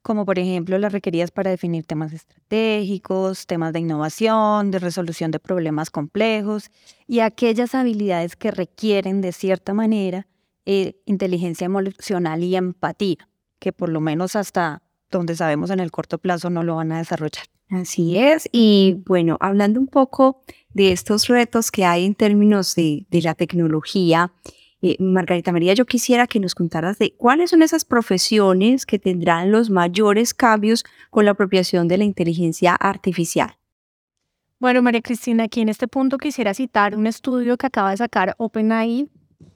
como 0.00 0.24
por 0.24 0.38
ejemplo 0.38 0.78
las 0.78 0.92
requeridas 0.92 1.30
para 1.30 1.50
definir 1.50 1.84
temas 1.84 2.14
estratégicos, 2.14 3.46
temas 3.46 3.74
de 3.74 3.80
innovación, 3.80 4.70
de 4.70 4.78
resolución 4.78 5.30
de 5.30 5.40
problemas 5.40 5.90
complejos 5.90 6.70
y 7.06 7.20
aquellas 7.20 7.74
habilidades 7.74 8.34
que 8.34 8.50
requieren 8.50 9.20
de 9.20 9.32
cierta 9.32 9.74
manera 9.74 10.26
eh, 10.64 10.96
inteligencia 11.04 11.66
emocional 11.66 12.42
y 12.42 12.56
empatía, 12.56 13.28
que 13.58 13.72
por 13.74 13.90
lo 13.90 14.00
menos 14.00 14.36
hasta 14.36 14.82
donde 15.10 15.36
sabemos 15.36 15.68
en 15.68 15.80
el 15.80 15.90
corto 15.90 16.16
plazo 16.16 16.48
no 16.48 16.62
lo 16.62 16.76
van 16.76 16.92
a 16.92 16.98
desarrollar. 16.98 17.44
Así 17.74 18.16
es. 18.16 18.48
Y 18.52 19.02
bueno, 19.04 19.36
hablando 19.40 19.80
un 19.80 19.88
poco 19.88 20.42
de 20.74 20.92
estos 20.92 21.26
retos 21.26 21.72
que 21.72 21.84
hay 21.84 22.04
en 22.04 22.14
términos 22.14 22.76
de, 22.76 23.04
la 23.10 23.34
tecnología, 23.34 24.32
eh, 24.80 24.96
Margarita 25.00 25.50
María, 25.50 25.74
yo 25.74 25.84
quisiera 25.84 26.28
que 26.28 26.38
nos 26.38 26.54
contaras 26.54 26.98
de 26.98 27.14
cuáles 27.16 27.50
son 27.50 27.62
esas 27.62 27.84
profesiones 27.84 28.86
que 28.86 29.00
tendrán 29.00 29.50
los 29.50 29.70
mayores 29.70 30.34
cambios 30.34 30.84
con 31.10 31.24
la 31.24 31.32
apropiación 31.32 31.88
de 31.88 31.98
la 31.98 32.04
inteligencia 32.04 32.76
artificial. 32.76 33.56
Bueno, 34.60 34.80
María 34.80 35.02
Cristina, 35.02 35.44
aquí 35.44 35.60
en 35.60 35.68
este 35.68 35.88
punto 35.88 36.16
quisiera 36.16 36.54
citar 36.54 36.96
un 36.96 37.08
estudio 37.08 37.56
que 37.56 37.66
acaba 37.66 37.90
de 37.90 37.96
sacar 37.96 38.36
OpenAI 38.38 39.08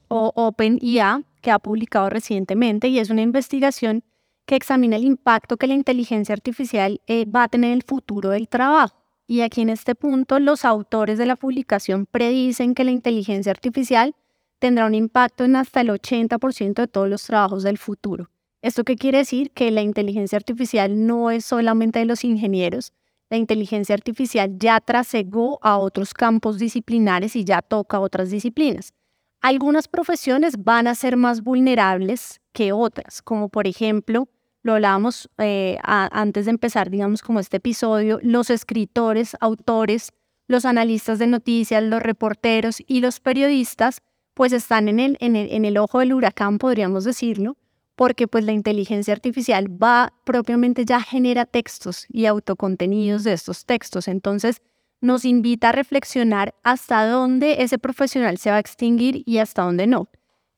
o 0.09 0.33
OpenIA 0.35 1.23
que 1.41 1.51
ha 1.51 1.59
publicado 1.59 2.09
recientemente 2.09 2.89
y 2.89 2.99
es 2.99 3.09
una 3.09 3.21
investigación 3.21 4.03
que 4.49 4.55
examina 4.55 4.95
el 4.95 5.03
impacto 5.03 5.57
que 5.57 5.67
la 5.67 5.75
inteligencia 5.75 6.33
artificial 6.33 7.01
eh, 7.05 7.25
va 7.25 7.43
a 7.43 7.49
tener 7.49 7.69
en 7.69 7.75
el 7.75 7.83
futuro 7.83 8.31
del 8.31 8.49
trabajo. 8.49 8.95
Y 9.27 9.41
aquí 9.41 9.61
en 9.61 9.69
este 9.69 9.93
punto 9.93 10.39
los 10.39 10.65
autores 10.65 11.19
de 11.19 11.27
la 11.27 11.35
publicación 11.35 12.07
predicen 12.07 12.73
que 12.73 12.83
la 12.83 12.89
inteligencia 12.89 13.51
artificial 13.51 14.15
tendrá 14.57 14.87
un 14.87 14.95
impacto 14.95 15.43
en 15.43 15.55
hasta 15.55 15.81
el 15.81 15.89
80% 15.89 16.73
de 16.73 16.87
todos 16.87 17.07
los 17.07 17.21
trabajos 17.25 17.61
del 17.61 17.77
futuro. 17.77 18.31
¿Esto 18.63 18.83
qué 18.83 18.95
quiere 18.95 19.19
decir? 19.19 19.51
Que 19.51 19.69
la 19.69 19.83
inteligencia 19.83 20.37
artificial 20.37 21.05
no 21.05 21.29
es 21.29 21.45
solamente 21.45 21.99
de 21.99 22.05
los 22.05 22.23
ingenieros, 22.23 22.91
la 23.29 23.37
inteligencia 23.37 23.93
artificial 23.93 24.57
ya 24.57 24.81
trasegó 24.81 25.59
a 25.61 25.77
otros 25.77 26.15
campos 26.15 26.57
disciplinares 26.57 27.35
y 27.35 27.43
ya 27.43 27.61
toca 27.61 27.99
otras 27.99 28.31
disciplinas. 28.31 28.93
Algunas 29.41 29.87
profesiones 29.87 30.63
van 30.63 30.87
a 30.87 30.95
ser 30.95 31.17
más 31.17 31.43
vulnerables 31.43 32.41
que 32.51 32.73
otras, 32.73 33.21
como 33.21 33.49
por 33.49 33.67
ejemplo, 33.67 34.27
lo 34.61 34.73
hablábamos 34.73 35.29
eh, 35.37 35.77
antes 35.83 36.45
de 36.45 36.51
empezar, 36.51 36.89
digamos, 36.89 37.21
como 37.21 37.39
este 37.39 37.57
episodio, 37.57 38.19
los 38.21 38.49
escritores, 38.49 39.35
autores, 39.39 40.11
los 40.47 40.65
analistas 40.65 41.19
de 41.19 41.27
noticias, 41.27 41.83
los 41.83 42.01
reporteros 42.01 42.81
y 42.85 43.01
los 43.01 43.19
periodistas, 43.19 44.01
pues 44.33 44.51
están 44.51 44.89
en 44.89 44.99
el, 44.99 45.17
en 45.19 45.65
el, 45.65 45.77
ojo 45.77 45.99
del 45.99 46.13
huracán, 46.13 46.57
podríamos 46.57 47.03
decirlo, 47.03 47.57
porque 47.95 48.27
pues 48.27 48.45
la 48.45 48.51
inteligencia 48.51 49.13
artificial 49.13 49.67
va 49.81 50.13
propiamente 50.25 50.85
ya 50.85 51.01
genera 51.01 51.45
textos 51.45 52.05
y 52.09 52.25
autocontenidos 52.25 53.23
de 53.23 53.33
estos 53.33 53.65
textos. 53.65 54.07
Entonces, 54.07 54.61
nos 55.01 55.25
invita 55.25 55.69
a 55.69 55.73
reflexionar 55.73 56.55
hasta 56.63 57.05
dónde 57.07 57.61
ese 57.63 57.77
profesional 57.77 58.37
se 58.37 58.49
va 58.49 58.57
a 58.57 58.59
extinguir 58.59 59.23
y 59.25 59.37
hasta 59.37 59.63
dónde 59.63 59.87
no. 59.87 60.09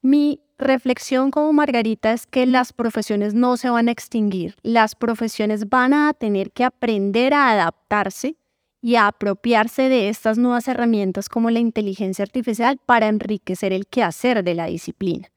Mi 0.01 0.41
reflexión 0.62 1.32
como 1.32 1.51
Margarita 1.51 2.13
es 2.13 2.25
que 2.25 2.46
las 2.46 2.72
profesiones 2.72 3.34
no 3.34 3.58
se 3.58 3.70
van 3.70 3.89
a 3.89 3.91
extinguir, 3.91 4.56
las 4.63 4.96
profesiones 4.96 5.68
van 5.68 5.94
a 5.94 6.13
tener 6.13 6.51
que 6.51 6.63
aprender 6.63 7.34
a 7.34 7.51
adaptarse 7.51 8.38
y 8.82 8.96
a 8.96 9.08
apropiarse 9.08 9.89
de 9.89 10.10
estas 10.10 10.38
nuevas 10.38 10.68
herramientas 10.68 11.27
como 11.27 11.50
la 11.51 11.60
inteligencia 11.60 12.24
artificial 12.24 12.80
para 12.86 13.08
enriquecer 13.08 13.74
el 13.74 13.88
quehacer 13.88 14.44
de 14.44 14.56
la 14.56 14.68
disciplina. 14.68 15.30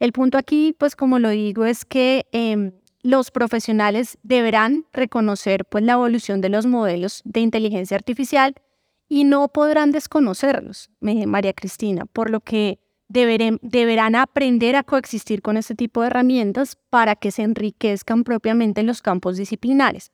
El 0.00 0.12
punto 0.12 0.38
aquí, 0.38 0.74
pues 0.76 0.96
como 0.96 1.18
lo 1.18 1.30
digo, 1.30 1.64
es 1.64 1.84
que 1.84 2.26
em, 2.32 2.72
los 3.02 3.30
profesionales 3.30 4.18
deberán 4.22 4.86
reconocer 4.92 5.64
pues, 5.64 5.84
la 5.84 5.92
evolución 5.92 6.40
de 6.40 6.48
los 6.48 6.66
modelos 6.66 7.22
de 7.24 7.40
inteligencia 7.40 7.96
artificial 7.96 8.54
y 9.08 9.24
no 9.24 9.48
podrán 9.48 9.90
desconocerlos, 9.90 10.90
María 11.00 11.52
Cristina, 11.52 12.06
por 12.06 12.30
lo 12.30 12.40
que 12.40 12.79
deberán 13.10 14.14
aprender 14.14 14.76
a 14.76 14.84
coexistir 14.84 15.42
con 15.42 15.56
este 15.56 15.74
tipo 15.74 16.00
de 16.00 16.06
herramientas 16.06 16.78
para 16.90 17.16
que 17.16 17.30
se 17.30 17.42
enriquezcan 17.42 18.24
propiamente 18.24 18.80
en 18.80 18.86
los 18.86 19.02
campos 19.02 19.36
disciplinares. 19.36 20.12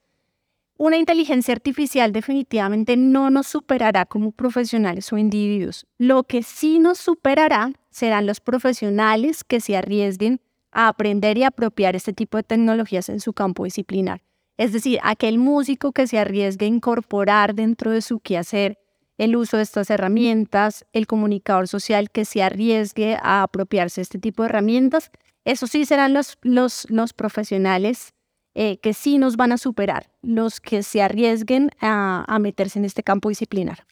Una 0.79 0.97
inteligencia 0.97 1.53
artificial 1.53 2.11
definitivamente 2.11 2.97
no 2.97 3.29
nos 3.29 3.47
superará 3.47 4.05
como 4.05 4.31
profesionales 4.31 5.11
o 5.11 5.17
individuos. 5.17 5.87
Lo 5.97 6.23
que 6.23 6.43
sí 6.43 6.79
nos 6.79 6.99
superará 6.99 7.71
serán 7.89 8.27
los 8.27 8.39
profesionales 8.39 9.43
que 9.43 9.59
se 9.59 9.75
arriesguen 9.75 10.39
a 10.71 10.87
aprender 10.87 11.37
y 11.37 11.43
apropiar 11.43 11.95
este 11.95 12.13
tipo 12.13 12.37
de 12.37 12.43
tecnologías 12.43 13.09
en 13.09 13.19
su 13.19 13.33
campo 13.33 13.63
disciplinar. 13.63 14.21
Es 14.57 14.73
decir, 14.73 14.99
aquel 15.03 15.37
músico 15.37 15.91
que 15.91 16.07
se 16.07 16.19
arriesgue 16.19 16.65
a 16.65 16.69
incorporar 16.69 17.55
dentro 17.55 17.91
de 17.91 18.01
su 18.01 18.19
quehacer 18.19 18.77
el 19.17 19.35
uso 19.35 19.57
de 19.57 19.63
estas 19.63 19.89
herramientas, 19.89 20.85
el 20.93 21.07
comunicador 21.07 21.67
social 21.67 22.09
que 22.11 22.25
se 22.25 22.43
arriesgue 22.43 23.17
a 23.21 23.43
apropiarse 23.43 24.01
de 24.01 24.03
este 24.03 24.19
tipo 24.19 24.43
de 24.43 24.49
herramientas, 24.49 25.11
eso 25.45 25.67
sí 25.67 25.85
serán 25.85 26.13
los, 26.13 26.37
los, 26.41 26.87
los 26.89 27.13
profesionales 27.13 28.13
eh, 28.53 28.79
que 28.79 28.93
sí 28.93 29.17
nos 29.17 29.37
van 29.37 29.51
a 29.51 29.57
superar, 29.57 30.09
los 30.21 30.59
que 30.59 30.83
se 30.83 31.01
arriesguen 31.01 31.71
a, 31.79 32.25
a 32.27 32.39
meterse 32.39 32.79
en 32.79 32.85
este 32.85 33.03
campo 33.03 33.29
disciplinar. 33.29 33.85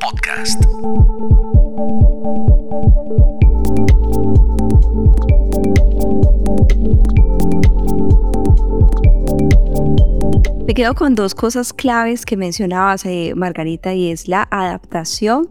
Podcast. 0.00 0.64
Me 10.66 10.74
quedo 10.74 10.94
con 10.94 11.14
dos 11.14 11.34
cosas 11.34 11.72
claves 11.72 12.26
que 12.26 12.36
mencionabas, 12.36 13.04
eh, 13.06 13.32
Margarita, 13.36 13.94
y 13.94 14.10
es 14.10 14.28
la 14.28 14.46
adaptación 14.50 15.48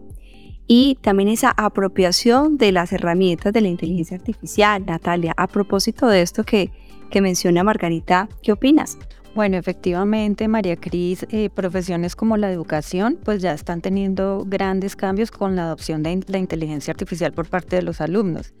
y 0.66 0.96
también 1.00 1.28
esa 1.28 1.52
apropiación 1.56 2.58
de 2.58 2.72
las 2.72 2.92
herramientas 2.92 3.52
de 3.52 3.60
la 3.60 3.68
inteligencia 3.68 4.16
artificial. 4.16 4.84
Natalia, 4.84 5.32
a 5.36 5.46
propósito 5.46 6.08
de 6.08 6.22
esto 6.22 6.44
que, 6.44 6.70
que 7.10 7.20
menciona 7.20 7.64
Margarita, 7.64 8.28
¿qué 8.42 8.52
opinas? 8.52 8.98
Bueno, 9.36 9.58
efectivamente, 9.58 10.48
María 10.48 10.76
Cris, 10.76 11.26
eh, 11.28 11.50
profesiones 11.50 12.16
como 12.16 12.38
la 12.38 12.50
educación, 12.50 13.18
pues 13.22 13.42
ya 13.42 13.52
están 13.52 13.82
teniendo 13.82 14.46
grandes 14.46 14.96
cambios 14.96 15.30
con 15.30 15.56
la 15.56 15.64
adopción 15.64 16.02
de 16.02 16.24
la 16.28 16.38
inteligencia 16.38 16.92
artificial 16.92 17.34
por 17.34 17.46
parte 17.46 17.76
de 17.76 17.82
los 17.82 18.00
alumnos. 18.00 18.54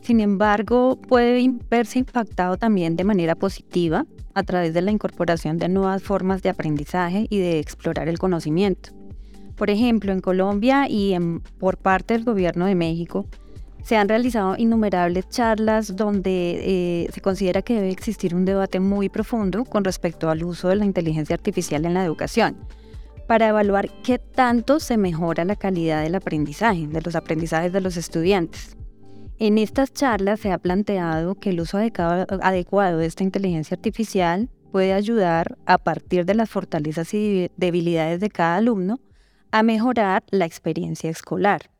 Sin 0.00 0.20
embargo, 0.20 0.96
puede 0.96 1.52
verse 1.68 1.98
impactado 1.98 2.56
también 2.56 2.96
de 2.96 3.04
manera 3.04 3.34
positiva 3.34 4.06
a 4.32 4.42
través 4.44 4.72
de 4.72 4.80
la 4.80 4.92
incorporación 4.92 5.58
de 5.58 5.68
nuevas 5.68 6.02
formas 6.02 6.40
de 6.40 6.48
aprendizaje 6.48 7.26
y 7.28 7.36
de 7.40 7.58
explorar 7.58 8.08
el 8.08 8.18
conocimiento. 8.18 8.92
Por 9.56 9.68
ejemplo, 9.68 10.10
en 10.10 10.20
Colombia 10.20 10.86
y 10.88 11.14
por 11.58 11.76
parte 11.76 12.14
del 12.14 12.24
Gobierno 12.24 12.64
de 12.64 12.74
México, 12.74 13.26
se 13.84 13.96
han 13.96 14.08
realizado 14.08 14.56
innumerables 14.56 15.28
charlas 15.28 15.94
donde 15.94 17.04
eh, 17.04 17.10
se 17.12 17.20
considera 17.20 17.60
que 17.60 17.74
debe 17.74 17.90
existir 17.90 18.34
un 18.34 18.46
debate 18.46 18.80
muy 18.80 19.10
profundo 19.10 19.64
con 19.64 19.84
respecto 19.84 20.30
al 20.30 20.42
uso 20.42 20.68
de 20.68 20.76
la 20.76 20.86
inteligencia 20.86 21.34
artificial 21.34 21.84
en 21.84 21.92
la 21.92 22.04
educación, 22.04 22.56
para 23.28 23.48
evaluar 23.48 23.90
qué 24.02 24.18
tanto 24.18 24.80
se 24.80 24.96
mejora 24.96 25.44
la 25.44 25.54
calidad 25.54 26.02
del 26.02 26.14
aprendizaje, 26.14 26.86
de 26.86 27.02
los 27.02 27.14
aprendizajes 27.14 27.72
de 27.74 27.82
los 27.82 27.98
estudiantes. 27.98 28.74
En 29.38 29.58
estas 29.58 29.92
charlas 29.92 30.40
se 30.40 30.50
ha 30.50 30.58
planteado 30.58 31.34
que 31.34 31.50
el 31.50 31.60
uso 31.60 31.76
adecuado 31.78 32.98
de 32.98 33.06
esta 33.06 33.22
inteligencia 33.22 33.74
artificial 33.74 34.48
puede 34.72 34.94
ayudar, 34.94 35.58
a 35.66 35.76
partir 35.76 36.24
de 36.24 36.34
las 36.34 36.48
fortalezas 36.48 37.12
y 37.12 37.50
debilidades 37.58 38.20
de 38.20 38.30
cada 38.30 38.56
alumno, 38.56 38.98
a 39.50 39.62
mejorar 39.62 40.24
la 40.30 40.46
experiencia 40.46 41.10
escolar. 41.10 41.73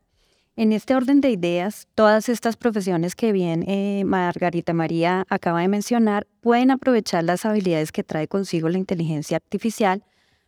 En 0.57 0.71
este 0.71 0.95
orden 0.95 1.19
de 1.19 1.31
ideas, 1.31 1.87
todas 1.95 2.29
estas 2.29 2.55
profesiones 2.55 3.15
que 3.15 3.33
bien 3.33 3.63
eh, 3.67 4.03
Margarita 4.05 4.73
María 4.73 5.25
acaba 5.29 5.61
de 5.61 5.67
mencionar 5.67 6.27
pueden 6.39 6.71
aprovechar 6.71 7.23
las 7.25 7.45
habilidades 7.45 7.91
que 7.91 8.03
trae 8.03 8.27
consigo 8.27 8.69
la 8.69 8.77
inteligencia 8.77 9.35
artificial 9.37 10.03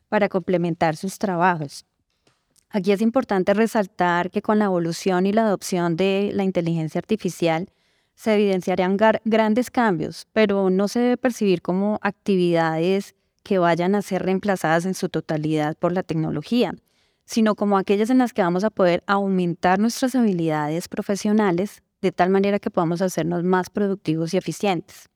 para 0.07 0.29
complementar 0.29 0.95
sus 0.95 1.17
trabajos, 1.17 1.85
Aquí 2.69 2.91
es 2.91 3.01
importante 3.01 3.53
resaltar 3.53 4.29
que 4.29 4.41
con 4.41 4.59
la 4.59 4.65
evolución 4.65 5.25
y 5.25 5.31
la 5.31 5.43
adopción 5.43 5.95
de 5.95 6.31
la 6.33 6.43
inteligencia 6.43 6.99
artificial 6.99 7.69
se 8.15 8.33
evidenciarían 8.33 8.97
grandes 9.23 9.71
cambios, 9.71 10.27
pero 10.33 10.69
no 10.69 10.87
se 10.87 10.99
debe 10.99 11.17
percibir 11.17 11.61
como 11.61 11.97
actividades 12.01 13.15
que 13.43 13.59
vayan 13.59 13.95
a 13.95 14.01
ser 14.01 14.23
reemplazadas 14.23 14.85
en 14.85 14.95
su 14.95 15.07
totalidad 15.07 15.77
por 15.77 15.93
la 15.93 16.03
tecnología, 16.03 16.75
sino 17.27 17.53
como 17.53 17.77
aquellas 17.77 18.09
en 18.09 18.17
las 18.17 18.33
que 18.33 18.41
vamos 18.41 18.63
a 18.63 18.71
poder 18.71 19.03
aumentar 19.05 19.77
nuestras 19.77 20.15
habilidades 20.15 20.87
profesionales 20.87 21.83
de 22.01 22.11
tal 22.11 22.29
manera 22.29 22.57
que 22.57 22.71
podamos 22.71 23.01
hacernos 23.01 23.43
más 23.43 23.69
productivos 23.69 24.33
y 24.33 24.37
eficientes. 24.37 25.09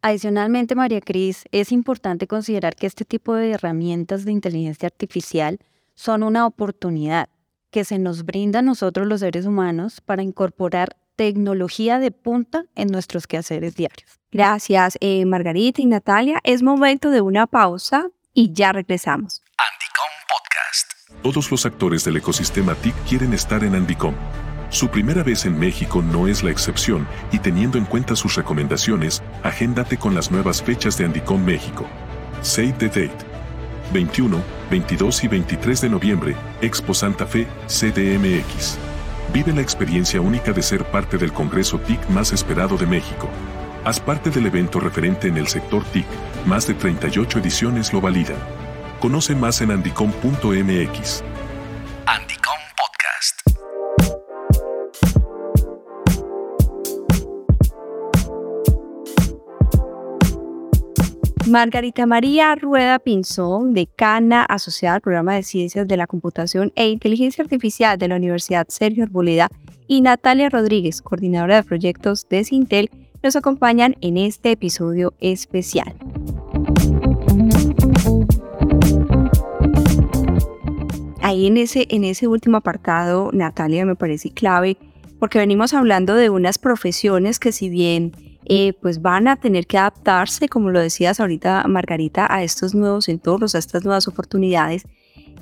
Adicionalmente, 0.00 0.76
María 0.76 1.00
Cris, 1.00 1.44
es 1.50 1.72
importante 1.72 2.28
considerar 2.28 2.76
que 2.76 2.86
este 2.86 3.04
tipo 3.04 3.34
de 3.34 3.50
herramientas 3.50 4.24
de 4.24 4.32
inteligencia 4.32 4.86
artificial 4.86 5.58
son 5.94 6.22
una 6.22 6.46
oportunidad 6.46 7.28
que 7.70 7.84
se 7.84 7.98
nos 7.98 8.24
brinda 8.24 8.60
a 8.60 8.62
nosotros 8.62 9.08
los 9.08 9.20
seres 9.20 9.44
humanos 9.44 10.00
para 10.00 10.22
incorporar 10.22 10.96
tecnología 11.16 11.98
de 11.98 12.12
punta 12.12 12.64
en 12.76 12.88
nuestros 12.88 13.26
quehaceres 13.26 13.74
diarios. 13.74 14.20
Gracias, 14.30 14.96
eh, 15.00 15.24
Margarita 15.24 15.82
y 15.82 15.86
Natalia. 15.86 16.38
Es 16.44 16.62
momento 16.62 17.10
de 17.10 17.20
una 17.20 17.48
pausa 17.48 18.08
y 18.32 18.52
ya 18.52 18.72
regresamos. 18.72 19.42
Andicom 19.58 20.12
Podcast. 20.28 20.87
Todos 21.22 21.50
los 21.50 21.66
actores 21.66 22.04
del 22.04 22.16
ecosistema 22.16 22.74
TIC 22.76 22.94
quieren 23.08 23.32
estar 23.32 23.64
en 23.64 23.74
Andicom. 23.74 24.14
Su 24.70 24.88
primera 24.88 25.24
vez 25.24 25.46
en 25.46 25.58
México 25.58 26.00
no 26.00 26.28
es 26.28 26.44
la 26.44 26.50
excepción 26.50 27.08
y 27.32 27.40
teniendo 27.40 27.76
en 27.76 27.86
cuenta 27.86 28.14
sus 28.14 28.36
recomendaciones, 28.36 29.22
agéndate 29.42 29.96
con 29.96 30.14
las 30.14 30.30
nuevas 30.30 30.62
fechas 30.62 30.96
de 30.96 31.06
Andicom 31.06 31.44
México. 31.44 31.86
Save 32.42 32.74
the 32.78 32.86
date. 32.86 33.26
21, 33.92 34.40
22 34.70 35.24
y 35.24 35.28
23 35.28 35.80
de 35.80 35.88
noviembre, 35.88 36.36
Expo 36.60 36.94
Santa 36.94 37.26
Fe, 37.26 37.48
CDMX. 37.66 38.78
Vive 39.32 39.52
la 39.52 39.60
experiencia 39.60 40.20
única 40.20 40.52
de 40.52 40.62
ser 40.62 40.84
parte 40.84 41.18
del 41.18 41.32
Congreso 41.32 41.80
TIC 41.80 42.10
más 42.10 42.32
esperado 42.32 42.76
de 42.76 42.86
México. 42.86 43.28
Haz 43.84 43.98
parte 43.98 44.30
del 44.30 44.46
evento 44.46 44.78
referente 44.78 45.26
en 45.26 45.36
el 45.36 45.48
sector 45.48 45.82
TIC, 45.84 46.06
más 46.46 46.68
de 46.68 46.74
38 46.74 47.40
ediciones 47.40 47.92
lo 47.92 48.00
validan. 48.00 48.57
Conoce 49.00 49.36
más 49.36 49.60
en 49.60 49.70
andicom.mx. 49.70 51.22
Andicom 52.04 52.58
Podcast. 52.76 53.40
Margarita 61.46 62.06
María 62.06 62.56
Rueda 62.56 62.98
Pinzón, 62.98 63.72
decana 63.72 64.42
asociada 64.42 64.96
al 64.96 65.00
programa 65.00 65.34
de 65.34 65.44
Ciencias 65.44 65.86
de 65.86 65.96
la 65.96 66.08
Computación 66.08 66.72
e 66.74 66.88
Inteligencia 66.88 67.44
Artificial 67.44 67.98
de 67.98 68.08
la 68.08 68.16
Universidad 68.16 68.66
Sergio 68.68 69.04
Arboleda, 69.04 69.48
y 69.86 70.00
Natalia 70.00 70.48
Rodríguez, 70.48 71.02
coordinadora 71.02 71.54
de 71.56 71.62
proyectos 71.62 72.28
de 72.28 72.42
Sintel, 72.42 72.90
nos 73.22 73.36
acompañan 73.36 73.94
en 74.00 74.16
este 74.16 74.50
episodio 74.50 75.14
especial. 75.20 75.94
Ahí 81.28 81.46
en 81.46 81.58
ese, 81.58 81.86
en 81.90 82.04
ese 82.04 82.26
último 82.26 82.56
apartado, 82.56 83.28
Natalia, 83.34 83.84
me 83.84 83.96
parece 83.96 84.30
clave, 84.30 84.78
porque 85.18 85.38
venimos 85.38 85.74
hablando 85.74 86.14
de 86.14 86.30
unas 86.30 86.56
profesiones 86.56 87.38
que 87.38 87.52
si 87.52 87.68
bien 87.68 88.12
eh, 88.46 88.72
pues 88.80 89.02
van 89.02 89.28
a 89.28 89.36
tener 89.36 89.66
que 89.66 89.76
adaptarse, 89.76 90.48
como 90.48 90.70
lo 90.70 90.80
decías 90.80 91.20
ahorita 91.20 91.64
Margarita, 91.68 92.26
a 92.30 92.42
estos 92.42 92.74
nuevos 92.74 93.10
entornos, 93.10 93.54
a 93.54 93.58
estas 93.58 93.84
nuevas 93.84 94.08
oportunidades. 94.08 94.86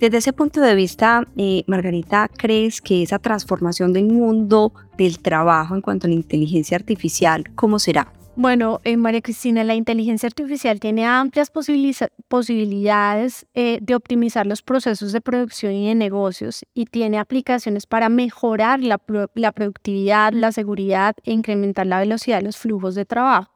Desde 0.01 0.17
ese 0.17 0.33
punto 0.33 0.61
de 0.61 0.75
vista, 0.75 1.25
eh, 1.37 1.63
Margarita, 1.69 2.29
¿crees 2.37 2.81
que 2.81 3.05
esa 3.05 3.21
transformación 3.21 3.93
del 3.93 4.07
mundo 4.07 4.73
del 4.99 5.21
trabajo 5.21 5.77
en 5.77 5.83
cuanto 5.83 6.09
a 6.09 6.11
la 6.11 6.17
inteligencia 6.17 6.77
artificial, 6.77 7.45
cómo 7.55 7.79
será? 7.79 8.13
Bueno, 8.39 8.83
eh, 8.85 8.99
María 8.99 9.23
Cristina, 9.23 9.65
la 9.65 9.75
inteligencia 9.75 10.27
artificial 10.27 10.79
tiene 10.79 11.07
amplias 11.07 11.51
posibilidades 11.51 13.47
eh, 13.55 13.79
de 13.81 13.95
optimizar 13.95 14.47
los 14.47 14.61
procesos 14.61 15.13
de 15.13 15.23
producción 15.23 15.73
y 15.73 15.89
de 15.89 15.95
negocios 15.95 16.63
y 16.75 16.85
tiene 16.85 17.19
aplicaciones 17.19 17.87
para 17.87 18.11
mejorar 18.11 18.81
la, 18.81 19.01
la 19.35 19.53
productividad, 19.53 20.35
la 20.35 20.53
seguridad 20.53 21.17
e 21.25 21.33
incrementar 21.33 21.87
la 21.87 21.99
velocidad 21.99 22.37
de 22.41 22.45
los 22.45 22.59
flujos 22.59 22.95
de 22.95 23.07
trabajo. 23.07 23.53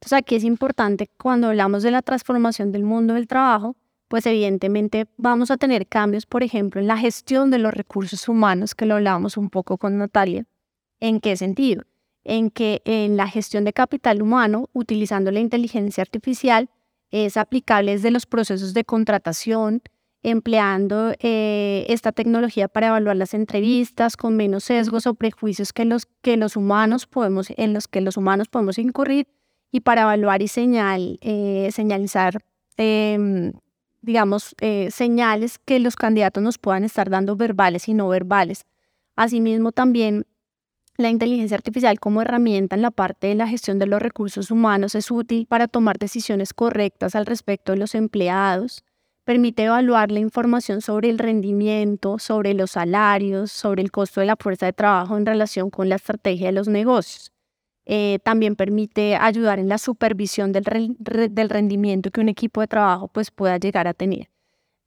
Entonces 0.00 0.18
aquí 0.18 0.34
es 0.34 0.42
importante 0.42 1.08
cuando 1.18 1.46
hablamos 1.46 1.84
de 1.84 1.92
la 1.92 2.02
transformación 2.02 2.72
del 2.72 2.82
mundo 2.82 3.14
del 3.14 3.28
trabajo, 3.28 3.76
pues 4.08 4.26
evidentemente 4.26 5.06
vamos 5.16 5.52
a 5.52 5.56
tener 5.56 5.86
cambios, 5.86 6.26
por 6.26 6.42
ejemplo, 6.42 6.80
en 6.80 6.88
la 6.88 6.98
gestión 6.98 7.52
de 7.52 7.58
los 7.58 7.72
recursos 7.72 8.28
humanos, 8.28 8.74
que 8.74 8.86
lo 8.86 8.94
hablamos 8.94 9.36
un 9.36 9.50
poco 9.50 9.78
con 9.78 9.98
Natalia. 9.98 10.46
¿En 10.98 11.20
qué 11.20 11.36
sentido? 11.36 11.84
En 12.26 12.50
que 12.50 12.82
en 12.84 13.16
la 13.16 13.28
gestión 13.28 13.64
de 13.64 13.72
capital 13.72 14.20
humano, 14.20 14.68
utilizando 14.72 15.30
la 15.30 15.40
inteligencia 15.40 16.02
artificial, 16.02 16.68
es 17.10 17.36
aplicable 17.36 17.92
desde 17.92 18.10
los 18.10 18.26
procesos 18.26 18.74
de 18.74 18.84
contratación, 18.84 19.82
empleando 20.22 21.14
eh, 21.20 21.86
esta 21.88 22.10
tecnología 22.10 22.66
para 22.66 22.88
evaluar 22.88 23.16
las 23.16 23.32
entrevistas 23.32 24.16
con 24.16 24.36
menos 24.36 24.64
sesgos 24.64 25.06
o 25.06 25.14
prejuicios 25.14 25.72
que 25.72 25.84
los, 25.84 26.06
que 26.20 26.36
los 26.36 26.56
humanos 26.56 27.06
podemos, 27.06 27.46
en 27.56 27.72
los 27.72 27.86
que 27.86 28.00
los 28.00 28.16
humanos 28.16 28.48
podemos 28.48 28.78
incurrir 28.78 29.28
y 29.70 29.80
para 29.80 30.02
evaluar 30.02 30.42
y 30.42 30.48
señal, 30.48 31.18
eh, 31.20 31.68
señalizar, 31.70 32.42
em, 32.76 33.52
digamos, 34.02 34.56
eh, 34.60 34.90
señales 34.90 35.58
que 35.58 35.78
los 35.78 35.94
candidatos 35.94 36.42
nos 36.42 36.58
puedan 36.58 36.82
estar 36.82 37.08
dando 37.08 37.36
verbales 37.36 37.88
y 37.88 37.94
no 37.94 38.08
verbales. 38.08 38.66
Asimismo, 39.14 39.70
también 39.70 40.26
la 40.96 41.10
inteligencia 41.10 41.56
artificial 41.56 42.00
como 42.00 42.22
herramienta 42.22 42.76
en 42.76 42.82
la 42.82 42.90
parte 42.90 43.26
de 43.26 43.34
la 43.34 43.48
gestión 43.48 43.78
de 43.78 43.86
los 43.86 44.00
recursos 44.00 44.50
humanos 44.50 44.94
es 44.94 45.10
útil 45.10 45.46
para 45.46 45.68
tomar 45.68 45.98
decisiones 45.98 46.54
correctas 46.54 47.14
al 47.14 47.26
respecto 47.26 47.72
de 47.72 47.78
los 47.78 47.94
empleados, 47.94 48.82
permite 49.24 49.64
evaluar 49.64 50.10
la 50.10 50.20
información 50.20 50.80
sobre 50.80 51.10
el 51.10 51.18
rendimiento, 51.18 52.18
sobre 52.18 52.54
los 52.54 52.72
salarios, 52.72 53.50
sobre 53.50 53.82
el 53.82 53.90
costo 53.90 54.20
de 54.20 54.26
la 54.26 54.36
fuerza 54.36 54.66
de 54.66 54.72
trabajo 54.72 55.16
en 55.16 55.26
relación 55.26 55.68
con 55.68 55.88
la 55.88 55.96
estrategia 55.96 56.46
de 56.46 56.52
los 56.52 56.68
negocios. 56.68 57.32
Eh, 57.84 58.18
también 58.24 58.56
permite 58.56 59.16
ayudar 59.16 59.58
en 59.58 59.68
la 59.68 59.78
supervisión 59.78 60.52
del, 60.52 60.96
del 60.98 61.50
rendimiento 61.50 62.10
que 62.10 62.20
un 62.20 62.28
equipo 62.28 62.60
de 62.60 62.68
trabajo 62.68 63.08
pues, 63.08 63.30
pueda 63.30 63.58
llegar 63.58 63.86
a 63.86 63.94
tener. 63.94 64.28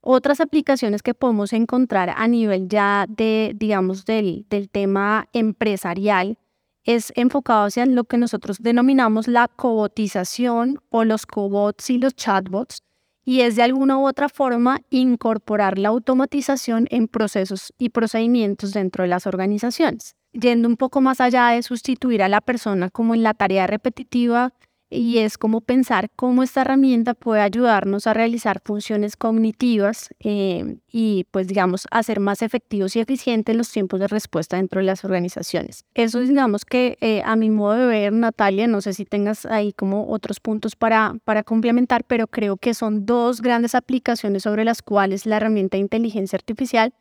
Otras 0.00 0.40
aplicaciones 0.40 1.02
que 1.02 1.14
podemos 1.14 1.52
encontrar 1.52 2.10
a 2.16 2.26
nivel 2.26 2.68
ya 2.68 3.06
de, 3.08 3.52
digamos, 3.54 4.04
del, 4.04 4.46
del 4.48 4.70
tema 4.70 5.28
empresarial 5.32 6.38
es 6.84 7.12
enfocado 7.16 7.66
hacia 7.66 7.84
lo 7.86 8.04
que 8.04 8.16
nosotros 8.16 8.58
denominamos 8.60 9.28
la 9.28 9.48
cobotización 9.48 10.80
o 10.88 11.04
los 11.04 11.26
cobots 11.26 11.90
y 11.90 11.98
los 11.98 12.14
chatbots, 12.14 12.82
y 13.24 13.42
es 13.42 13.56
de 13.56 13.62
alguna 13.62 13.98
u 13.98 14.08
otra 14.08 14.28
forma 14.28 14.80
incorporar 14.88 15.78
la 15.78 15.90
automatización 15.90 16.86
en 16.90 17.06
procesos 17.06 17.72
y 17.78 17.90
procedimientos 17.90 18.72
dentro 18.72 19.04
de 19.04 19.08
las 19.08 19.26
organizaciones, 19.26 20.16
yendo 20.32 20.68
un 20.68 20.76
poco 20.76 21.02
más 21.02 21.20
allá 21.20 21.48
de 21.48 21.62
sustituir 21.62 22.22
a 22.22 22.28
la 22.28 22.40
persona 22.40 22.88
como 22.88 23.14
en 23.14 23.22
la 23.22 23.34
tarea 23.34 23.66
repetitiva 23.66 24.54
y 24.90 25.18
es 25.18 25.38
como 25.38 25.60
pensar 25.60 26.10
cómo 26.16 26.42
esta 26.42 26.62
herramienta 26.62 27.14
puede 27.14 27.40
ayudarnos 27.40 28.08
a 28.08 28.14
realizar 28.14 28.60
funciones 28.64 29.16
cognitivas 29.16 30.10
eh, 30.18 30.78
y 30.90 31.26
pues 31.30 31.46
digamos 31.46 31.86
hacer 31.92 32.18
más 32.18 32.42
efectivos 32.42 32.96
y 32.96 33.00
eficientes 33.00 33.54
los 33.54 33.70
tiempos 33.70 34.00
de 34.00 34.08
respuesta 34.08 34.56
dentro 34.56 34.80
de 34.80 34.86
las 34.86 35.04
organizaciones. 35.04 35.84
Eso 35.94 36.18
digamos 36.18 36.64
que 36.64 36.98
eh, 37.00 37.22
a 37.24 37.36
mi 37.36 37.50
modo 37.50 37.74
de 37.74 37.86
ver, 37.86 38.12
Natalia, 38.12 38.66
no 38.66 38.80
sé 38.80 38.92
si 38.92 39.04
tengas 39.04 39.46
ahí 39.46 39.72
como 39.72 40.10
otros 40.10 40.40
puntos 40.40 40.74
para, 40.74 41.14
para 41.24 41.44
complementar, 41.44 42.02
pero 42.04 42.26
creo 42.26 42.56
que 42.56 42.74
son 42.74 43.06
dos 43.06 43.42
grandes 43.42 43.76
aplicaciones 43.76 44.42
sobre 44.42 44.64
las 44.64 44.82
cuales 44.82 45.24
la 45.24 45.36
herramienta 45.36 45.76
de 45.76 45.82
inteligencia 45.82 46.36
artificial 46.36 46.92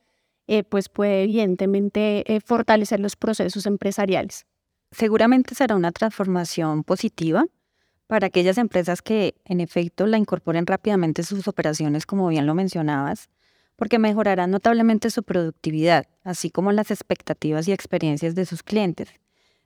eh, 0.47 0.63
pues 0.63 0.89
puede 0.89 1.23
evidentemente 1.23 2.23
fortalecer 2.45 2.99
los 2.99 3.15
procesos 3.15 3.65
empresariales. 3.65 4.45
Seguramente 4.91 5.53
será 5.53 5.75
una 5.75 5.91
transformación 5.91 6.83
positiva 6.83 7.45
para 8.09 8.25
aquellas 8.25 8.57
empresas 8.57 9.03
que 9.03 9.35
en 9.45 9.61
efecto 9.61 10.07
la 10.07 10.17
incorporen 10.17 10.65
rápidamente 10.65 11.21
sus 11.21 11.47
operaciones, 11.47 12.07
como 12.07 12.27
bien 12.27 12.47
lo 12.47 12.55
mencionabas, 12.55 13.29
porque 13.75 13.99
mejorarán 13.99 14.49
notablemente 14.49 15.11
su 15.11 15.21
productividad, 15.21 16.07
así 16.23 16.49
como 16.49 16.71
las 16.71 16.89
expectativas 16.89 17.67
y 17.67 17.71
experiencias 17.71 18.33
de 18.33 18.47
sus 18.47 18.63
clientes. 18.63 19.09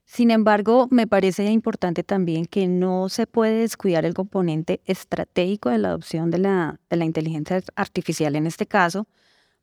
Sin 0.04 0.30
embargo, 0.30 0.90
me 0.92 1.08
parece 1.08 1.50
importante 1.52 2.04
también 2.04 2.46
que 2.46 2.68
no 2.68 3.08
se 3.08 3.28
puede 3.28 3.60
descuidar 3.60 4.04
el 4.04 4.14
componente 4.14 4.82
estratégico 4.84 5.70
de 5.70 5.78
la 5.78 5.88
adopción 5.88 6.30
de 6.30 6.40
la, 6.40 6.82
de 6.90 6.98
la 6.98 7.06
inteligencia 7.06 7.64
artificial 7.78 8.36
en 8.36 8.46
este 8.46 8.66
caso, 8.66 9.08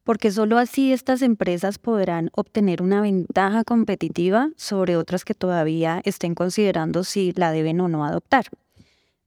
porque 0.04 0.30
solo 0.30 0.56
así 0.56 0.94
estas 0.94 1.20
empresas 1.20 1.76
podrán 1.76 2.30
obtener 2.32 2.80
una 2.80 3.02
ventaja 3.02 3.62
competitiva 3.62 4.48
sobre 4.56 4.96
otras 4.96 5.26
que 5.26 5.34
todavía 5.34 6.00
estén 6.06 6.34
considerando 6.34 7.04
si 7.04 7.32
la 7.32 7.52
deben 7.52 7.78
o 7.82 7.88
no 7.88 8.06
adoptar. 8.06 8.46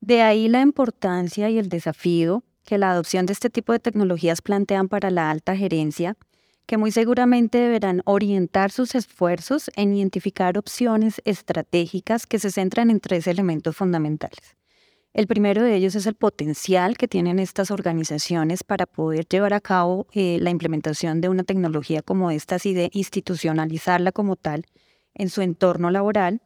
De 0.06 0.22
ahí 0.22 0.50
la 0.50 0.60
importancia 0.60 1.50
y 1.50 1.58
el 1.58 1.70
desafío 1.70 2.44
que 2.66 2.78
la 2.78 2.92
adopción 2.92 3.26
de 3.26 3.32
este 3.32 3.50
tipo 3.50 3.72
de 3.72 3.80
tecnologías 3.80 4.42
plantean 4.42 4.90
para 4.90 5.10
la 5.10 5.32
alta 5.32 5.56
gerencia, 5.56 6.18
que 6.66 6.76
muy 6.76 6.92
seguramente 6.92 7.58
deberán 7.58 8.02
orientar 8.04 8.70
sus 8.70 8.96
esfuerzos 8.96 9.72
en 9.78 9.96
identificar 9.96 10.58
opciones 10.58 11.22
estratégicas 11.24 12.28
que 12.28 12.38
se 12.38 12.52
centran 12.52 12.90
en 12.90 13.00
tres 13.00 13.28
elementos 13.28 13.78
fundamentales. 13.78 14.58
El 15.14 15.26
primero 15.26 15.64
de 15.64 15.74
ellos 15.74 15.96
es 15.96 16.06
el 16.06 16.16
potencial 16.16 16.98
que 16.98 17.08
tienen 17.08 17.40
estas 17.40 17.72
organizaciones 17.72 18.66
para 18.66 18.86
poder 18.86 19.26
llevar 19.26 19.54
a 19.54 19.62
cabo 19.62 20.08
eh, 20.12 20.38
la 20.42 20.50
implementación 20.50 21.22
de 21.22 21.30
una 21.30 21.44
tecnología 21.44 22.02
como 22.02 22.30
esta 22.30 22.58
y 22.62 22.74
de 22.74 22.90
institucionalizarla 22.92 24.12
como 24.12 24.36
tal 24.36 24.66
en 25.16 25.30
su 25.30 25.42
entorno 25.42 25.92
laboral. 25.92 26.42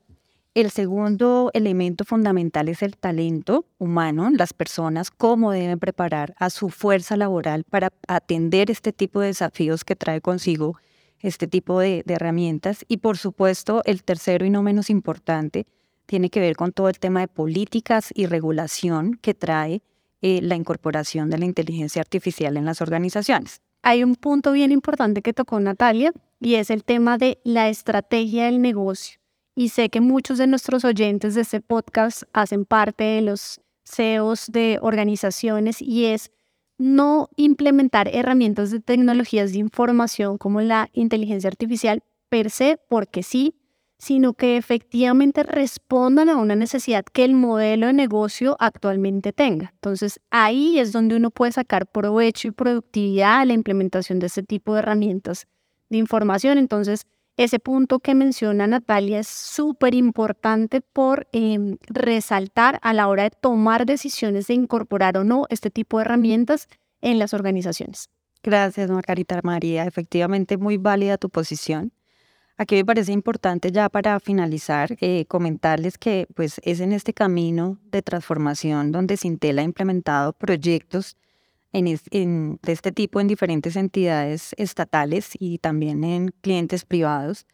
El 0.57 0.71
segundo 0.71 1.51
elemento 1.53 2.03
fundamental 2.03 2.67
es 2.67 2.81
el 2.81 2.97
talento 2.97 3.67
humano, 3.77 4.31
las 4.31 4.53
personas, 4.53 5.11
cómo 5.11 5.51
deben 5.51 5.77
preparar 5.77 6.33
a 6.39 6.49
su 6.49 6.69
fuerza 6.69 7.15
laboral 7.15 7.63
para 7.63 7.93
atender 8.07 8.71
este 8.71 8.91
tipo 8.91 9.19
de 9.19 9.27
desafíos 9.27 9.85
que 9.85 9.95
trae 9.95 10.19
consigo 10.19 10.79
este 11.19 11.45
tipo 11.45 11.79
de, 11.79 12.03
herramientas. 12.07 12.85
Y 12.87 12.97
por 12.97 13.19
supuesto, 13.19 13.83
el 13.85 14.01
tercero 14.03 14.47
y 14.47 14.49
no 14.49 14.63
menos 14.63 14.89
importante 14.89 15.67
tiene 16.07 16.31
que 16.31 16.39
ver 16.39 16.55
con 16.55 16.71
todo 16.71 16.89
el 16.89 16.97
tema 16.97 17.19
de 17.19 17.27
políticas 17.27 18.11
y 18.15 18.25
regulación 18.25 19.13
que 19.21 19.35
trae 19.35 19.83
eh, 20.23 20.41
la 20.41 20.55
incorporación 20.55 21.29
de 21.29 21.37
la 21.37 21.45
inteligencia 21.45 22.01
artificial 22.01 22.57
en 22.57 22.65
las 22.65 22.81
organizaciones. 22.81 23.61
Hay 23.83 24.03
un 24.03 24.15
punto 24.15 24.53
bien 24.53 24.71
importante 24.71 25.21
que 25.21 25.33
tocó 25.33 25.59
Natalia 25.59 26.13
y 26.39 26.55
es 26.55 26.71
el 26.71 26.83
tema 26.83 27.19
de 27.19 27.37
la 27.43 27.69
estrategia 27.69 28.45
del 28.45 28.59
negocio 28.59 29.19
y 29.57 29.69
sé 29.69 29.89
que 29.89 30.01
muchos 30.01 30.37
de 30.37 30.45
nuestros 30.45 30.85
oyentes 30.85 31.33
de 31.33 31.41
este 31.41 31.61
podcast 31.61 32.21
hacen 32.31 32.63
parte 32.63 33.03
de 33.03 33.21
los 33.23 33.59
CEOs 33.85 34.51
de 34.51 34.77
organizaciones 34.83 35.81
y 35.81 36.05
es 36.05 36.29
no 36.77 37.29
implementar 37.37 38.07
herramientas 38.13 38.69
de 38.69 38.79
tecnologías 38.79 39.53
de 39.53 39.57
información 39.57 40.37
como 40.37 40.61
la 40.61 40.91
inteligencia 40.93 41.47
artificial 41.47 42.03
per 42.29 42.51
se 42.51 42.79
porque 42.87 43.23
sí, 43.23 43.55
sino 43.97 44.35
que 44.35 44.57
efectivamente 44.57 45.41
respondan 45.41 46.29
a 46.29 46.37
una 46.37 46.55
necesidad 46.55 47.03
que 47.03 47.25
el 47.25 47.33
modelo 47.33 47.87
de 47.87 47.93
negocio 47.93 48.57
actualmente 48.59 49.33
tenga. 49.33 49.71
Entonces 49.73 50.19
ahí 50.29 50.77
es 50.77 50.91
donde 50.91 51.15
uno 51.15 51.31
puede 51.31 51.53
sacar 51.53 51.87
provecho 51.87 52.47
y 52.47 52.51
productividad 52.51 53.39
a 53.39 53.45
la 53.45 53.53
implementación 53.53 54.19
de 54.19 54.27
este 54.27 54.43
tipo 54.43 54.75
de 54.75 54.81
herramientas 54.81 55.47
de 55.89 55.97
información. 55.97 56.59
Entonces 56.59 57.07
ese 57.37 57.59
punto 57.59 57.99
que 57.99 58.15
menciona 58.15 58.65
Natalia 58.67 59.19
es 59.19 59.27
súper 59.27 59.93
importante 59.93 60.81
por 60.81 61.27
em, 61.31 61.77
resaltar 61.87 62.79
a 62.81 62.93
la 62.93 63.07
hora 63.07 63.23
de 63.23 63.29
tomar 63.29 63.85
decisiones 63.85 64.47
de 64.47 64.55
incorporar 64.55 65.17
o 65.17 65.23
no 65.23 65.45
este 65.49 65.69
tipo 65.69 65.99
de 65.99 66.05
herramientas 66.05 66.67
en 67.01 67.19
las 67.19 67.33
organizaciones. 67.33 68.09
Gracias, 68.41 68.89
Margarita 68.89 69.39
María. 69.43 69.85
Efectivamente, 69.85 70.57
muy 70.57 70.77
válida 70.77 71.17
tu 71.17 71.29
posición. 71.29 71.91
Aquí 72.57 72.75
me 72.75 72.85
parece 72.85 73.11
importante 73.11 73.71
ya 73.71 73.87
para 73.87 74.19
finalizar 74.19 74.97
eh, 74.99 75.25
comentarles 75.27 75.99
que 75.99 76.27
pues, 76.33 76.59
es 76.63 76.79
en 76.79 76.91
este 76.91 77.13
camino 77.13 77.77
de 77.91 78.01
transformación 78.01 78.91
donde 78.91 79.15
Sintel 79.15 79.59
ha 79.59 79.63
implementado 79.63 80.33
proyectos 80.33 81.15
en, 81.77 82.59
de 82.61 82.71
este 82.71 82.91
tipo 82.91 83.19
en 83.19 83.27
diferentes 83.27 83.75
entidades 83.75 84.53
estatales 84.57 85.31
y 85.39 85.59
también 85.59 86.03
en 86.03 86.33
clientes 86.41 86.85
privados. 86.85 87.45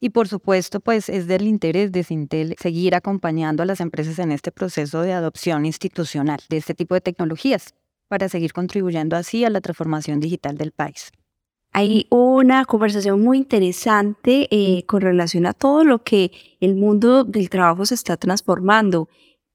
Y 0.00 0.10
por 0.10 0.26
supuesto, 0.26 0.80
pues 0.80 1.08
es 1.08 1.26
del 1.28 1.46
interés 1.46 1.92
de 1.92 2.02
Sintel 2.02 2.56
seguir 2.58 2.94
acompañando 2.94 3.62
a 3.62 3.66
las 3.66 3.80
empresas 3.80 4.18
en 4.18 4.32
este 4.32 4.50
proceso 4.50 5.02
de 5.02 5.12
adopción 5.12 5.64
institucional 5.64 6.40
de 6.48 6.56
este 6.56 6.74
tipo 6.74 6.94
de 6.94 7.00
tecnologías 7.00 7.74
para 8.08 8.28
seguir 8.28 8.52
contribuyendo 8.52 9.16
así 9.16 9.44
a 9.44 9.50
la 9.50 9.60
transformación 9.60 10.20
digital 10.20 10.58
del 10.58 10.72
país. 10.72 11.12
Hay 11.72 12.06
una 12.10 12.66
conversación 12.66 13.22
muy 13.22 13.38
interesante 13.38 14.46
eh, 14.50 14.84
con 14.84 15.00
relación 15.00 15.46
a 15.46 15.54
todo 15.54 15.84
lo 15.84 16.02
que 16.02 16.30
el 16.60 16.76
mundo 16.76 17.24
del 17.24 17.48
trabajo 17.48 17.86
se 17.86 17.94
está 17.94 18.18
transformando. 18.18 19.08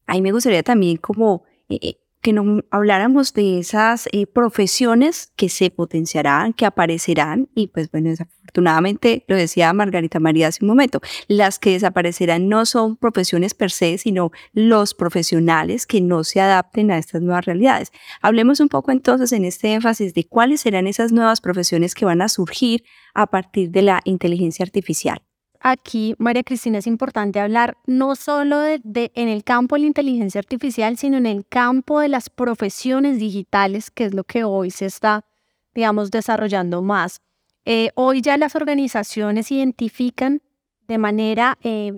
Ahí 0.08 0.22
me 0.24 0.32
gustaría 0.32 0.64
también 0.64 0.98
como 0.98 1.44
eh, 1.70 1.78
eh, 1.82 1.98
que 2.28 2.34
no 2.34 2.62
habláramos 2.72 3.32
de 3.32 3.58
esas 3.58 4.10
eh, 4.12 4.28
profesiones 4.28 5.32
que 5.38 5.48
se 5.48 5.70
potenciarán, 5.72 6.52
que 6.52 6.66
aparecerán 6.66 7.48
y 7.56 7.68
pues 7.68 7.90
bueno, 7.90 8.10
desafortunadamente 8.10 9.24
lo 9.30 9.38
decía 9.38 9.72
Margarita 9.72 10.20
María 10.20 10.50
hace 10.50 10.66
un 10.66 10.68
momento, 10.68 11.00
las 11.30 11.58
que 11.58 11.72
desaparecerán 11.72 12.50
no 12.50 12.66
son 12.66 12.98
profesiones 12.98 13.54
per 13.54 13.72
se, 13.72 13.98
sino 13.98 14.34
los 14.52 14.94
profesionales 14.94 15.88
que 15.88 16.02
no 16.02 16.26
se 16.26 16.42
adapten 16.42 16.92
a 16.92 16.98
estas 16.98 17.22
nuevas 17.22 17.46
realidades. 17.46 17.94
Hablemos 18.22 18.60
un 18.60 18.68
poco 18.68 18.92
entonces 18.92 19.32
en 19.32 19.46
este 19.46 19.72
énfasis 19.72 20.14
de 20.14 20.26
cuáles 20.28 20.60
serán 20.60 20.86
esas 20.86 21.14
nuevas 21.14 21.40
profesiones 21.40 21.96
que 21.96 22.04
van 22.04 22.22
a 22.22 22.28
surgir 22.28 22.84
a 23.14 23.28
partir 23.28 23.72
de 23.72 23.84
la 23.84 24.02
inteligencia 24.04 24.64
artificial 24.64 25.27
aquí, 25.62 26.16
María 26.18 26.44
Cristina, 26.44 26.80
es 26.80 26.88
importante 26.88 27.40
hablar 27.40 27.78
no 27.86 28.16
solo 28.16 28.60
de, 28.60 28.80
en 29.16 29.28
el 29.28 29.44
campo 29.44 29.76
de 29.76 29.82
la 29.82 29.88
inteligencia 29.88 30.40
artificial, 30.40 30.98
sino 30.98 31.18
en 31.18 31.26
el 31.26 31.46
campo 31.48 32.00
de 32.00 32.10
las 32.10 32.30
profesiones 32.30 33.20
digitales, 33.20 33.92
que 33.92 34.06
es 34.06 34.14
lo 34.14 34.24
que 34.24 34.44
hoy 34.44 34.72
se 34.72 34.86
está, 34.86 35.26
digamos, 35.74 36.12
desarrollando 36.12 36.82
más. 36.82 37.22
Eh, 37.66 37.92
hoy 37.96 38.22
ya 38.22 38.38
las 38.38 38.56
organizaciones 38.56 39.52
identifican 39.52 40.42
de 40.88 40.98
manera 40.98 41.58
eh, 41.62 41.94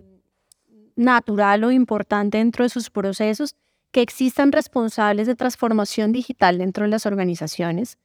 natural 0.95 1.63
o 1.63 1.71
importante 1.71 2.39
dentro 2.39 2.63
de 2.63 2.69
sus 2.69 2.89
procesos 2.89 3.55
que 3.91 4.01
existan 4.01 4.51
responsables 4.51 5.27
de 5.27 5.35
transformación 5.35 6.11
digital 6.11 6.57
dentro 6.57 6.83
de 6.83 6.89
las 6.89 7.05
organizaciones 7.05 7.97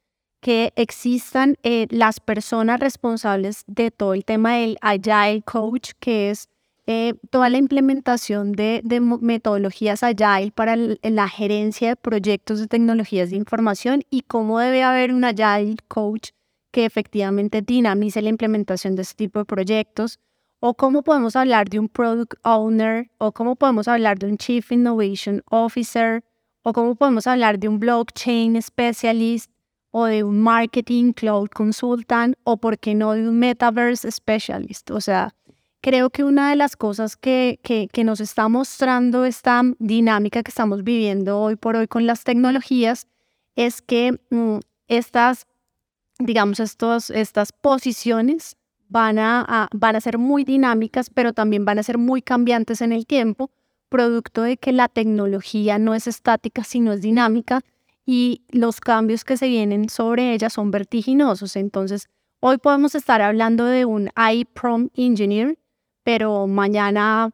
que 0.45 0.75
existan 0.77 1.57
eh, 1.63 1.87
las 1.89 2.21
personas 2.21 2.79
responsables 2.79 3.65
de 3.67 3.91
todo 3.91 4.13
el 4.13 4.27
tema 4.27 4.57
del 4.57 4.77
Agile 4.83 5.41
Coach, 5.41 5.93
que 5.99 6.29
es 6.29 6.51
eh, 6.87 7.15
toda 7.31 7.49
la 7.49 7.57
implementación 7.57 8.53
de, 8.53 8.83
metodologías 9.23 10.03
Agile 10.03 10.53
para 10.55 10.77
la 10.77 11.29
gerencia 11.31 11.89
de 11.89 11.97
proyectos 11.97 12.61
de 12.61 12.67
tecnologías 12.67 13.31
de 13.31 13.37
información 13.37 14.03
y 14.11 14.21
cómo 14.21 14.59
debe 14.59 14.83
haber 14.83 15.15
un 15.15 15.25
Agile 15.25 15.77
Coach 15.89 16.33
que 16.71 16.85
efectivamente 16.85 17.63
dinamice 17.63 18.21
la 18.21 18.29
implementación 18.29 18.97
de 18.97 19.03
este 19.03 19.15
tipo 19.15 19.39
de 19.39 19.47
proyectos, 19.47 20.19
o 20.61 20.75
cómo 20.75 21.03
podemos 21.03 21.37
hablar 21.37 21.71
de 21.71 21.79
un 21.79 21.89
Product 21.89 22.35
Owner, 22.43 23.11
o 23.17 23.33
cómo 23.33 23.57
podemos 23.57 23.89
hablar 23.89 24.19
de 24.19 24.27
un 24.27 24.37
Chief 24.37 24.71
Innovation 24.71 25.43
Officer, 25.51 26.23
o 26.63 26.75
cómo 26.75 26.97
podemos 26.97 27.27
hablar 27.27 27.59
de 27.59 27.69
un 27.69 27.79
Blockchain 27.79 28.61
Specialist, 28.61 29.54
o 29.97 30.07
de 30.07 30.25
un 30.25 30.41
marketing 30.41 31.13
cloud 31.13 31.49
consultant 31.51 32.35
o, 32.43 32.57
por 32.57 32.81
qué 32.81 32.97
no, 32.97 33.13
de 33.13 33.29
un 33.29 33.39
metaverse 33.39 34.11
specialist. 34.11 34.91
O 34.91 35.01
sea, 35.01 35.37
creo 35.81 36.11
que 36.11 36.25
una 36.25 36.51
de 36.51 36.57
las 36.57 36.75
cosas 36.75 37.17
que, 37.17 37.61
que, 37.63 38.03
nos 38.03 38.21
está 38.21 38.49
mostrando 38.49 39.25
esta 39.25 39.63
dinámica 39.79 40.43
que 40.43 40.51
estamos 40.51 40.83
viviendo 40.83 41.39
hoy 41.39 41.55
por 41.55 41.77
hoy 41.77 41.87
con 41.87 42.09
las 42.09 42.25
tecnologías 42.25 43.07
es 43.55 43.83
que 43.83 44.19
mm, 44.31 44.59
estas, 44.89 45.47
digamos, 46.19 46.59
estos, 46.59 47.11
estas 47.11 47.53
posiciones 47.53 48.57
van 48.89 49.21
a, 49.21 49.69
van 49.73 49.95
a 49.95 50.01
ser 50.01 50.19
muy 50.19 50.43
dinámicas, 50.43 51.09
pero 51.09 51.33
también 51.33 51.65
van 51.65 51.79
a 51.79 51.85
ser 51.85 51.99
muy 51.99 52.21
cambiantes 52.21 52.81
en 52.81 52.91
el 52.91 53.07
tiempo, 53.07 53.53
producto 53.91 54.43
de 54.43 54.57
que 54.57 54.73
la 54.73 54.89
tecnología 54.89 55.79
no 55.79 55.95
es 55.95 56.09
estática, 56.09 56.65
sino 56.65 56.93
es 56.93 57.01
dinámica 57.01 57.61
y 58.07 58.43
los 58.51 58.81
cambios 58.81 59.25
que 59.25 59.37
se 59.37 59.49
vienen 59.49 59.89
sobre 59.89 60.35
ella 60.35 60.51
son 60.51 60.71
vertiginosos. 60.71 61.57
Entonces, 61.57 62.09
hoy 62.41 62.59
podemos 62.59 62.95
estar 62.95 63.23
hablando 63.23 63.65
de 63.65 63.85
un 63.85 64.11
iProm 64.17 64.91
Engineer, 64.95 65.59
pero 66.03 66.47
mañana 66.47 67.31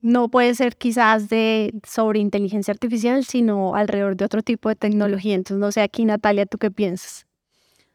no 0.00 0.28
puede 0.28 0.54
ser 0.54 0.76
quizás 0.76 1.28
de 1.28 1.74
sobre 1.86 2.20
inteligencia 2.20 2.72
artificial, 2.72 3.24
sino 3.24 3.74
alrededor 3.74 4.16
de 4.16 4.24
otro 4.24 4.42
tipo 4.42 4.68
de 4.68 4.76
tecnología. 4.76 5.34
Entonces, 5.34 5.60
no 5.60 5.72
sé 5.72 5.82
aquí, 5.82 6.04
Natalia, 6.04 6.46
¿tú 6.46 6.58
qué 6.58 6.70
piensas? 6.70 7.26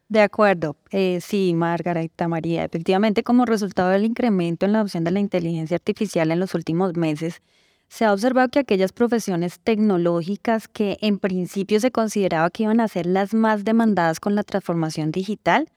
De 0.08 0.20
acuerdo, 0.20 0.76
eh, 0.90 1.18
sí, 1.20 1.54
Margarita 1.54 2.28
María. 2.28 2.64
Efectivamente, 2.64 3.22
como 3.22 3.46
resultado 3.46 3.88
del 3.88 4.04
incremento 4.04 4.66
en 4.66 4.72
la 4.72 4.78
adopción 4.78 5.02
de 5.02 5.10
la 5.10 5.20
inteligencia 5.20 5.76
artificial 5.76 6.30
en 6.30 6.40
los 6.40 6.54
últimos 6.54 6.94
meses, 6.94 7.40
se 7.88 8.04
ha 8.04 8.12
observado 8.12 8.48
que 8.48 8.58
aquellas 8.58 8.92
profesiones 8.92 9.60
tecnológicas 9.60 10.68
que 10.68 10.98
en 11.00 11.18
principio 11.18 11.80
se 11.80 11.90
consideraba 11.90 12.50
que 12.50 12.64
iban 12.64 12.80
a 12.80 12.88
ser 12.88 13.06
las 13.06 13.34
más 13.34 13.64
demandadas 13.64 14.20
con 14.20 14.34
la 14.34 14.42
transformación 14.42 15.12
digital, 15.12 15.68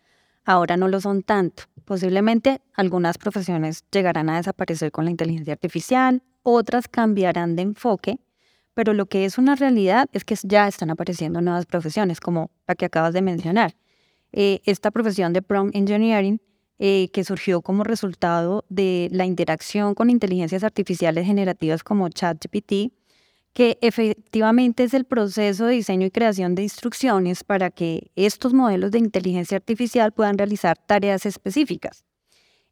ahora 0.45 0.77
no 0.77 0.87
lo 0.87 0.99
son 0.99 1.23
tanto. 1.23 1.63
Posiblemente 1.85 2.61
algunas 2.73 3.17
profesiones 3.17 3.83
llegarán 3.91 4.29
a 4.29 4.37
desaparecer 4.37 4.91
con 4.91 5.05
la 5.05 5.11
inteligencia 5.11 5.53
artificial, 5.53 6.23
otras 6.43 6.87
cambiarán 6.87 7.55
de 7.55 7.61
enfoque, 7.63 8.19
pero 8.73 8.93
lo 8.93 9.05
que 9.05 9.25
es 9.25 9.37
una 9.37 9.55
realidad 9.55 10.07
es 10.13 10.23
que 10.23 10.35
ya 10.43 10.67
están 10.67 10.89
apareciendo 10.89 11.41
nuevas 11.41 11.65
profesiones, 11.65 12.19
como 12.19 12.51
la 12.67 12.75
que 12.75 12.85
acabas 12.85 13.13
de 13.13 13.21
mencionar. 13.21 13.75
Eh, 14.31 14.61
esta 14.65 14.91
profesión 14.91 15.33
de 15.33 15.41
prompt 15.41 15.75
engineering 15.75 16.39
eh, 16.79 17.09
que 17.11 17.23
surgió 17.23 17.61
como 17.61 17.83
resultado 17.83 18.65
de 18.69 19.09
la 19.11 19.25
interacción 19.25 19.95
con 19.95 20.09
inteligencias 20.09 20.63
artificiales 20.63 21.25
generativas 21.25 21.83
como 21.83 22.09
ChatGPT, 22.09 22.93
que 23.53 23.79
efectivamente 23.81 24.83
es 24.83 24.93
el 24.93 25.05
proceso 25.05 25.65
de 25.65 25.73
diseño 25.73 26.05
y 26.05 26.11
creación 26.11 26.53
de 26.53 26.61
instrucciones 26.61 27.43
para 27.43 27.71
que 27.71 28.11
estos 28.15 28.53
modelos 28.53 28.91
de 28.91 28.99
inteligencia 28.99 29.57
artificial 29.57 30.11
puedan 30.11 30.37
realizar 30.37 30.77
tareas 30.77 31.25
específicas. 31.25 32.05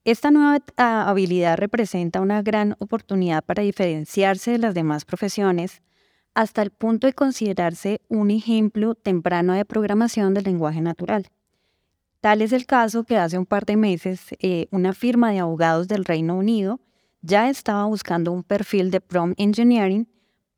Esta 0.04 0.30
nueva 0.30 0.60
habilidad 0.78 1.58
representa 1.58 2.22
una 2.22 2.44
gran 2.44 2.76
oportunidad 2.78 3.44
para 3.44 3.64
diferenciarse 3.64 4.52
de 4.52 4.60
las 4.60 4.76
demás 4.76 5.04
profesiones 5.04 5.82
hasta 6.36 6.62
el 6.62 6.70
punto 6.70 7.08
de 7.08 7.14
considerarse 7.14 8.02
un 8.08 8.30
ejemplo 8.30 8.94
temprano 8.94 9.54
de 9.54 9.66
programación 9.66 10.36
del 10.36 10.44
lenguaje 10.44 10.82
natural. 10.82 11.32
Tal 12.26 12.42
es 12.42 12.54
el 12.54 12.66
caso 12.66 13.04
que 13.04 13.20
hace 13.20 13.38
un 13.38 13.46
par 13.46 13.68
de 13.68 13.78
meses 13.78 14.20
eh, 14.40 14.66
una 14.72 14.94
firma 14.94 15.30
de 15.30 15.38
abogados 15.38 15.88
del 15.88 16.04
Reino 16.04 16.36
Unido 16.36 16.80
ya 17.22 17.52
estaba 17.52 17.86
buscando 17.86 18.32
un 18.32 18.42
perfil 18.42 18.90
de 18.90 19.00
prompt 19.00 19.40
engineering 19.40 20.08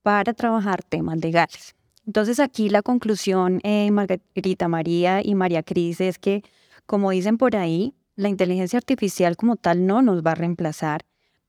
para 0.02 0.34
trabajar 0.34 0.82
temas 0.82 1.18
legales. 1.18 1.76
Entonces 2.06 2.40
aquí 2.40 2.70
la 2.70 2.84
conclusión, 2.84 3.60
eh, 3.64 3.92
Margarita 3.92 4.70
María 4.70 5.20
y 5.22 5.36
María 5.36 5.62
Cris, 5.62 6.00
es 6.00 6.18
que, 6.18 6.42
como 6.86 7.12
dicen 7.12 7.38
por 7.38 7.58
ahí, 7.58 7.94
la 8.16 8.30
inteligencia 8.30 8.78
artificial 8.78 9.36
como 9.36 9.58
tal 9.58 9.86
no 9.86 10.02
nos 10.02 10.26
va 10.26 10.32
a 10.32 10.36
reemplazar, 10.36 11.02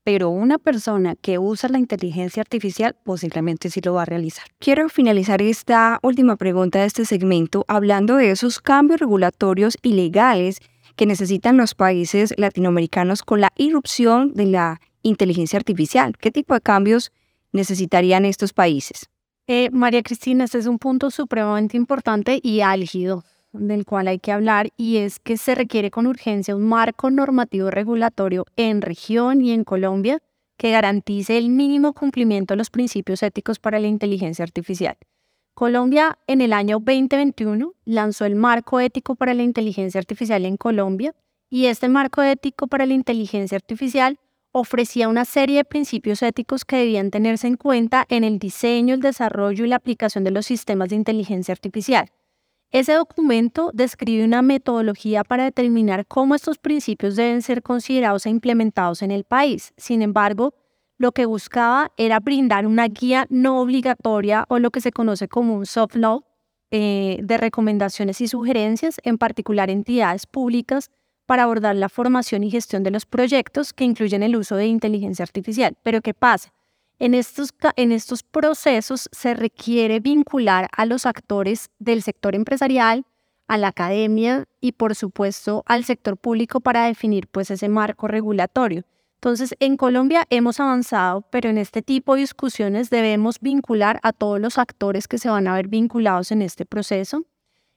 pero 0.04 0.30
una 0.30 0.58
persona 0.58 1.16
que 1.16 1.38
usa 1.38 1.68
la 1.68 1.78
inteligencia 1.78 2.40
artificial 2.40 2.96
posiblemente 3.04 3.70
sí 3.70 3.80
lo 3.82 3.94
va 3.94 4.02
a 4.02 4.06
realizar. 4.06 4.46
Quiero 4.58 4.88
finalizar 4.88 5.42
esta 5.42 5.98
última 6.02 6.37
pregunta 6.37 6.80
de 6.80 6.87
este 6.87 7.04
segmento 7.04 7.64
hablando 7.68 8.16
de 8.16 8.30
esos 8.30 8.61
cambios 8.61 9.00
regulatorios 9.00 9.76
y 9.82 9.92
legales 9.92 10.61
que 10.96 11.06
necesitan 11.06 11.56
los 11.56 11.74
países 11.74 12.34
latinoamericanos 12.37 13.22
con 13.22 13.40
la 13.40 13.52
irrupción 13.56 14.32
de 14.34 14.46
la 14.46 14.80
inteligencia 15.02 15.58
artificial. 15.58 16.16
¿Qué 16.18 16.30
tipo 16.30 16.54
de 16.54 16.61
cambios 16.61 17.12
necesitarían 17.52 18.24
estos 18.24 18.52
países? 18.52 19.08
Eh, 19.46 19.70
María 19.72 20.02
Cristina, 20.02 20.44
este 20.44 20.58
es 20.58 20.66
un 20.66 20.78
punto 20.78 21.11
supremamente 21.11 21.76
importante 21.76 22.40
y 22.42 22.61
álgido 22.61 23.24
del 23.52 23.84
cual 23.84 24.08
hay 24.08 24.18
que 24.18 24.32
hablar 24.32 24.70
y 24.76 24.98
es 24.98 25.18
que 25.18 25.37
se 25.37 25.54
requiere 25.54 25.90
con 25.90 26.06
urgencia 26.06 26.54
un 26.54 26.64
marco 26.64 27.11
normativo 27.11 27.70
regulatorio 27.70 28.46
en 28.56 28.82
región 28.82 29.40
y 29.40 29.52
en 29.52 29.64
Colombia 29.64 30.18
que 30.56 30.70
garantice 30.70 31.38
el 31.38 31.48
mínimo 31.50 31.92
cumplimiento 31.92 32.54
de 32.54 32.58
los 32.58 32.70
principios 32.70 33.22
éticos 33.22 33.58
para 33.58 33.78
la 33.78 33.87
inteligencia 33.87 34.42
artificial. 34.42 34.96
Colombia 35.54 36.18
en 36.26 36.40
el 36.40 36.52
año 36.52 36.78
2021 36.78 37.74
lanzó 37.84 38.24
el 38.24 38.37
marco 38.37 38.80
ético 38.80 39.16
para 39.16 39.34
la 39.34 39.42
inteligencia 39.42 39.98
artificial 39.98 40.44
en 40.44 40.56
Colombia 40.56 41.14
y 41.50 41.66
este 41.66 41.88
marco 41.88 42.22
ético 42.22 42.66
para 42.66 42.87
la 42.87 42.94
inteligencia 42.94 43.56
artificial 43.56 44.18
ofrecía 44.52 45.08
una 45.08 45.24
serie 45.24 45.58
de 45.58 45.64
principios 45.64 46.22
éticos 46.22 46.64
que 46.64 46.76
debían 46.76 47.11
tenerse 47.11 47.46
en 47.46 47.56
cuenta 47.56 48.06
en 48.08 48.24
el 48.24 48.38
diseño, 48.38 48.94
el 48.94 49.00
desarrollo 49.00 49.64
y 49.64 49.68
la 49.68 49.76
aplicación 49.76 50.24
de 50.24 50.30
los 50.30 50.46
sistemas 50.46 50.90
de 50.90 50.96
inteligencia 50.96 51.52
artificial. 51.52 52.11
Ese 52.70 52.92
documento 52.92 53.70
describe 53.72 54.24
una 54.24 54.42
metodología 54.42 55.24
para 55.24 55.44
determinar 55.44 56.07
cómo 56.07 56.35
estos 56.35 56.59
principios 56.59 57.16
deben 57.16 57.40
ser 57.40 57.62
considerados 57.62 58.26
e 58.26 58.31
implementados 58.31 59.00
en 59.00 59.11
el 59.11 59.24
país. 59.24 59.72
Sin 59.78 60.02
embargo, 60.02 60.52
lo 60.98 61.12
que 61.12 61.24
buscaba 61.24 61.92
era 61.96 62.20
brindar 62.20 62.66
una 62.66 62.87
guía 62.88 63.26
no 63.31 63.61
obligatoria 63.61 64.44
o 64.48 64.59
lo 64.59 64.70
que 64.70 64.83
se 64.83 64.92
conoce 64.92 65.28
como 65.28 65.54
un 65.54 65.64
soft 65.64 65.94
law 65.96 66.24
eh, 66.70 67.18
de 67.22 67.38
recomendaciones 67.38 68.20
y 68.20 68.28
sugerencias, 68.28 69.00
en 69.02 69.16
particular 69.16 69.70
entidades 69.70 70.26
públicas, 70.26 70.90
para 71.24 71.44
abordar 71.44 71.74
la 71.76 71.88
formación 71.88 72.44
y 72.44 72.50
gestión 72.50 72.83
de 72.83 72.90
los 72.90 73.07
proyectos 73.07 73.72
que 73.72 73.85
incluyen 73.85 74.22
el 74.22 74.37
uso 74.37 74.57
de 74.57 74.66
inteligencia 74.66 75.22
artificial. 75.22 75.78
Pero 75.83 76.02
¿qué 76.02 76.12
pasa? 76.12 76.52
En 76.98 77.14
estos, 77.14 77.54
en 77.76 77.92
estos 77.92 78.24
procesos 78.24 79.08
se 79.12 79.34
requiere 79.34 80.00
vincular 80.00 80.68
a 80.72 80.84
los 80.84 81.06
actores 81.06 81.70
del 81.78 82.02
sector 82.02 82.34
empresarial, 82.34 83.04
a 83.46 83.56
la 83.56 83.68
academia 83.68 84.46
y 84.61 84.72
por 84.72 84.94
supuesto 84.94 85.62
al 85.66 85.84
sector 85.84 86.16
público 86.16 86.61
para 86.61 86.87
definir 86.87 87.28
pues 87.28 87.50
ese 87.50 87.68
marco 87.68 88.08
regulatorio. 88.08 88.84
Entonces, 89.14 89.54
en 89.58 89.76
Colombia 89.76 90.26
hemos 90.30 90.61
avanzado, 90.61 91.22
pero 91.30 91.50
en 91.50 91.58
este 91.58 91.82
tipo 91.82 92.14
de 92.14 92.20
discusiones 92.20 92.88
debemos 92.88 93.40
vincular 93.40 93.98
a 94.04 94.12
todos 94.12 94.40
los 94.40 94.58
actores 94.58 95.08
que 95.08 95.18
se 95.18 95.28
van 95.28 95.48
a 95.48 95.54
ver 95.54 95.66
vinculados 95.66 96.30
en 96.30 96.42
este 96.42 96.64
proceso. 96.64 97.24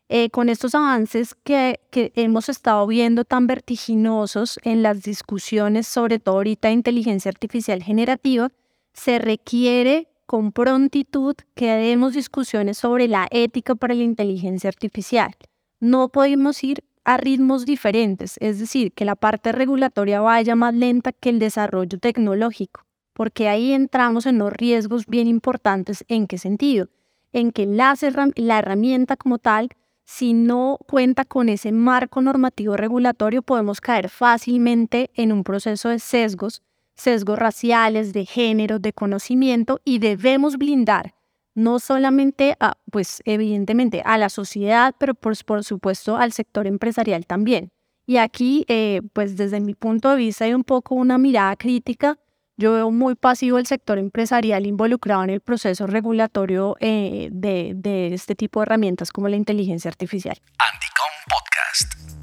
Eh, 0.10 0.29
con 0.29 0.49
estos 0.49 0.75
avances 0.75 1.36
que, 1.43 1.79
que, 1.89 2.12
hemos 2.15 2.49
estado 2.49 2.86
viendo 2.86 3.23
tan 3.23 3.47
vertiginosos 3.47 4.60
en 4.63 4.84
las 4.84 5.03
discusiones, 5.03 5.88
sobre 5.88 6.19
todo 6.19 6.36
ahorita 6.36 6.67
de 6.67 6.73
inteligencia 6.73 7.29
artificial 7.29 7.81
generativa, 7.81 8.51
se 8.93 9.19
requiere 9.19 10.08
con 10.25 10.51
prontitud 10.51 11.36
que 11.56 11.71
demos 11.71 12.13
discusiones 12.13 12.77
sobre 12.77 13.08
la 13.08 13.27
ética 13.32 13.75
para 13.75 13.93
la 13.93 14.04
inteligencia 14.04 14.69
artificial. 14.69 15.36
No 15.80 16.10
podemos 16.10 16.63
ir 16.63 16.84
a 17.04 17.17
ritmos 17.17 17.65
diferentes, 17.65 18.38
es 18.39 18.60
decir, 18.60 18.93
que 18.93 19.06
la 19.06 19.15
parte 19.15 19.51
regulatoria 19.51 20.21
vaya 20.21 20.56
más 20.56 20.73
lenta 20.73 21.12
que 21.12 21.30
el 21.30 21.39
desarrollo 21.39 21.97
tecnológico, 21.99 22.86
porque 23.13 23.49
ahí 23.49 23.73
entramos 23.73 24.25
en 24.25 24.38
los 24.38 24.54
riesgos 24.54 25.08
bien 25.08 25.27
importantes. 25.27 26.06
¿En 26.08 26.27
qué 26.27 26.38
sentido? 26.38 26.88
En 27.34 27.51
que 27.51 27.65
la, 27.65 27.95
la 28.36 28.60
herramienta 28.60 29.17
como 29.17 29.39
tal, 29.39 29.69
si 30.06 30.34
no 30.34 30.77
cuenta 30.88 31.25
con 31.25 31.49
ese 31.49 31.71
marco 31.71 32.21
normativo 32.21 32.77
regulatorio, 32.77 33.41
podemos 33.41 33.82
caer 33.82 34.10
fácilmente 34.10 35.10
en 35.15 35.32
un 35.32 35.43
proceso 35.43 35.89
de 35.89 35.99
sesgos, 35.99 36.62
sesgos 37.01 37.37
raciales, 37.37 38.13
de 38.13 38.25
género, 38.25 38.79
de 38.79 38.93
conocimiento, 38.93 39.79
y 39.83 39.99
debemos 39.99 40.57
blindar 40.57 41.13
no 41.53 41.79
solamente, 41.79 42.55
a, 42.59 42.77
pues 42.91 43.21
evidentemente, 43.25 44.01
a 44.05 44.17
la 44.17 44.29
sociedad, 44.29 44.95
pero 44.97 45.13
por, 45.13 45.33
por 45.43 45.63
supuesto 45.63 46.17
al 46.17 46.31
sector 46.31 46.67
empresarial 46.67 47.25
también. 47.25 47.71
Y 48.05 48.17
aquí, 48.17 48.65
eh, 48.67 49.01
pues 49.13 49.37
desde 49.37 49.59
mi 49.59 49.73
punto 49.73 50.09
de 50.09 50.15
vista 50.17 50.45
hay 50.45 50.53
un 50.53 50.63
poco 50.63 50.95
una 50.95 51.17
mirada 51.17 51.55
crítica. 51.55 52.17
Yo 52.57 52.73
veo 52.73 52.91
muy 52.91 53.15
pasivo 53.15 53.57
el 53.57 53.65
sector 53.65 53.97
empresarial 53.97 54.65
involucrado 54.65 55.23
en 55.23 55.29
el 55.29 55.41
proceso 55.41 55.87
regulatorio 55.87 56.75
eh, 56.79 57.29
de, 57.31 57.73
de 57.75 58.13
este 58.13 58.35
tipo 58.35 58.59
de 58.59 58.65
herramientas 58.65 59.11
como 59.11 59.29
la 59.29 59.35
inteligencia 59.35 59.89
artificial. 59.89 60.37
Andicom 60.59 61.11
Podcast. 61.29 62.20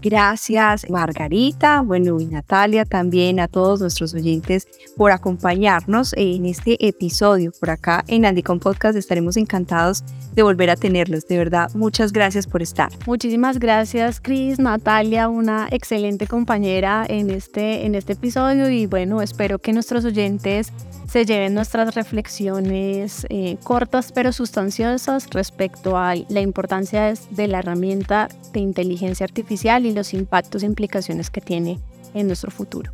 Gracias 0.00 0.88
Margarita, 0.88 1.80
bueno 1.80 2.20
y 2.20 2.26
Natalia, 2.26 2.84
también 2.84 3.40
a 3.40 3.48
todos 3.48 3.80
nuestros 3.80 4.14
oyentes 4.14 4.68
por 4.96 5.10
acompañarnos 5.10 6.14
en 6.16 6.46
este 6.46 6.86
episodio. 6.86 7.50
Por 7.58 7.70
acá 7.70 8.04
en 8.06 8.24
Andicom 8.24 8.60
Podcast 8.60 8.96
estaremos 8.96 9.36
encantados 9.36 10.04
de 10.34 10.44
volver 10.44 10.70
a 10.70 10.76
tenerlos. 10.76 11.26
De 11.26 11.36
verdad, 11.36 11.68
muchas 11.74 12.12
gracias 12.12 12.46
por 12.46 12.62
estar. 12.62 12.92
Muchísimas 13.06 13.58
gracias 13.58 14.20
Cris, 14.20 14.60
Natalia, 14.60 15.28
una 15.28 15.66
excelente 15.72 16.28
compañera 16.28 17.04
en 17.08 17.30
este, 17.30 17.84
en 17.84 17.96
este 17.96 18.12
episodio 18.12 18.70
y 18.70 18.86
bueno, 18.86 19.20
espero 19.20 19.58
que 19.58 19.72
nuestros 19.72 20.04
oyentes 20.04 20.72
se 21.08 21.24
lleven 21.24 21.54
nuestras 21.54 21.94
reflexiones 21.94 23.26
eh, 23.30 23.56
cortas 23.64 24.12
pero 24.12 24.30
sustanciosas 24.30 25.28
respecto 25.30 25.96
a 25.96 26.14
la 26.14 26.40
importancia 26.40 27.14
de 27.30 27.48
la 27.48 27.60
herramienta 27.60 28.28
de 28.52 28.60
inteligencia 28.60 29.24
artificial 29.24 29.86
y 29.88 29.94
los 29.94 30.14
impactos 30.14 30.62
e 30.62 30.66
implicaciones 30.66 31.30
que 31.30 31.40
tiene 31.40 31.78
en 32.14 32.26
nuestro 32.26 32.50
futuro. 32.50 32.92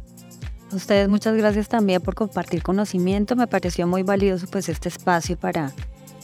A 0.73 0.77
ustedes 0.77 1.09
muchas 1.09 1.37
gracias 1.37 1.69
también 1.69 2.01
por 2.01 2.15
compartir 2.15 2.63
conocimiento. 2.63 3.37
Me 3.37 3.47
pareció 3.47 3.87
muy 3.87 4.03
valioso 4.03 4.47
pues 4.51 4.69
este 4.69 4.89
espacio 4.89 5.37
para, 5.37 5.73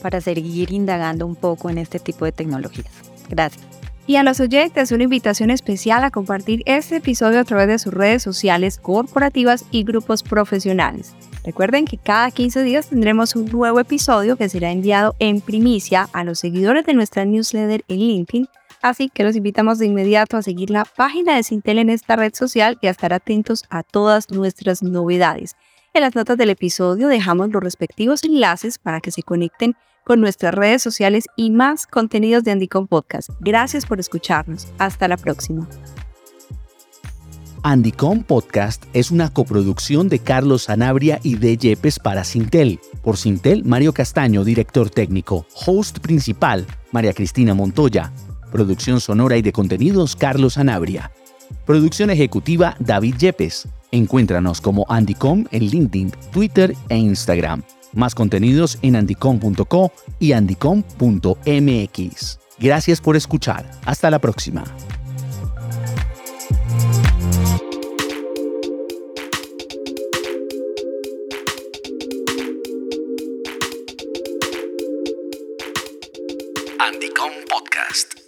para 0.03 0.21
seguir 0.21 0.73
indagando 0.73 1.27
un 1.27 1.37
poco 1.37 1.71
en 1.71 1.79
este 1.79 2.01
tipo 2.01 2.25
de 2.25 2.33
tecnologías. 2.33 2.93
Gracias. 3.29 3.63
Y 4.07 4.17
a 4.17 4.25
los 4.25 4.41
oyentes 4.41 4.91
una 4.91 5.05
invitación 5.05 5.51
especial 5.51 6.03
a 6.03 6.11
compartir 6.11 6.63
este 6.67 6.97
episodio 6.97 7.39
a 7.39 7.45
través 7.45 7.69
de 7.69 7.79
sus 7.79 7.95
redes 7.95 8.25
sociales 8.25 8.79
corporativas 8.79 9.65
y 9.71 9.85
grupos 9.85 10.25
profesionales. 10.25 11.15
Recuerden 11.45 11.85
que 11.85 11.97
cada 11.97 12.31
15 12.31 12.65
días 12.65 12.89
tendremos 12.89 13.37
un 13.37 13.47
nuevo 13.47 13.79
episodio 13.79 14.37
que 14.37 14.49
será 14.49 14.73
enviado 14.73 15.15
en 15.21 15.41
primicia 15.41 16.09
a 16.13 16.25
los 16.25 16.41
seguidores 16.41 16.85
de 16.87 16.95
nuestra 16.95 17.25
newsletter 17.25 17.85
en 17.87 17.99
LinkedIn, 17.99 18.49
así 18.83 19.09
que 19.09 19.25
los 19.25 19.37
invitamos 19.37 19.79
de 19.79 19.87
inmediato 19.87 20.37
a 20.37 20.43
seguir 20.43 20.71
la 20.71 20.85
página 20.85 21.37
de 21.37 21.43
Sintel 21.43 21.79
en 21.79 21.91
esta 21.91 22.17
red 22.17 22.35
social 22.35 22.79
y 22.81 22.87
a 22.87 22.91
estar 22.91 23.13
atentos 23.13 23.65
a 23.71 23.83
todas 23.83 24.31
nuestras 24.31 24.83
novedades. 24.83 25.57
En 25.93 26.03
las 26.03 26.15
notas 26.15 26.39
del 26.39 26.51
episodio 26.51 27.09
dejamos 27.09 27.51
los 27.51 27.63
respectivos 27.63 28.23
enlaces 28.25 28.79
para 28.79 29.01
que 29.01 29.11
se 29.11 29.23
conecten 29.23 29.75
con 30.05 30.21
nuestras 30.21 30.55
redes 30.55 30.83
sociales 30.83 31.27
y 31.37 31.51
más 31.51 31.87
contenidos 31.87 32.45
de 32.45 32.53
Andicom 32.53 32.87
Podcast. 32.87 33.31
Gracias 33.41 33.87
por 33.87 34.01
escucharnos. 34.01 34.69
Hasta 34.79 35.09
la 35.09 35.17
próxima. 35.17 35.69
Andicom 37.63 38.23
Podcast 38.23 38.85
es 38.95 39.11
una 39.11 39.33
coproducción 39.33 40.09
de 40.09 40.19
Carlos 40.19 40.63
Sanabria 40.63 41.21
y 41.23 41.37
de 41.37 41.57
Yepes 41.57 41.99
para 41.99 42.25
Sintel. 42.25 42.81
Por 43.03 43.19
Sintel, 43.19 43.65
Mario 43.65 43.93
Castaño, 43.93 44.45
director 44.45 44.89
técnico. 44.89 45.47
Host 45.67 45.99
principal, 45.99 46.67
María 46.93 47.13
Cristina 47.13 47.53
Montoya. 47.53 48.13
Producción 48.51 49.01
sonora 49.01 49.37
y 49.37 49.43
de 49.43 49.53
contenidos 49.53 50.17
Carlos 50.17 50.59
Anabria. 50.59 51.13
Producción 51.67 52.11
ejecutiva 52.11 52.77
David 52.79 53.17
Yepes. 53.17 53.69
Encuéntranos 53.93 54.61
como 54.61 54.87
Andycom 54.89 55.47
en 55.51 55.67
LinkedIn, 55.67 56.13
Twitter 56.33 56.75
e 56.89 56.97
Instagram. 56.97 57.63
Más 57.93 58.15
contenidos 58.15 58.79
en 58.83 58.97
andycom.co 58.97 59.93
y 60.19 60.33
andycom.mx. 60.33 61.39
Gracias 62.59 63.01
por 63.01 63.17
escuchar. 63.17 63.71
Hasta 63.85 64.11
la 64.11 64.19
próxima. 64.19 64.65
Andycom 76.79 77.33
Podcast. 77.49 78.20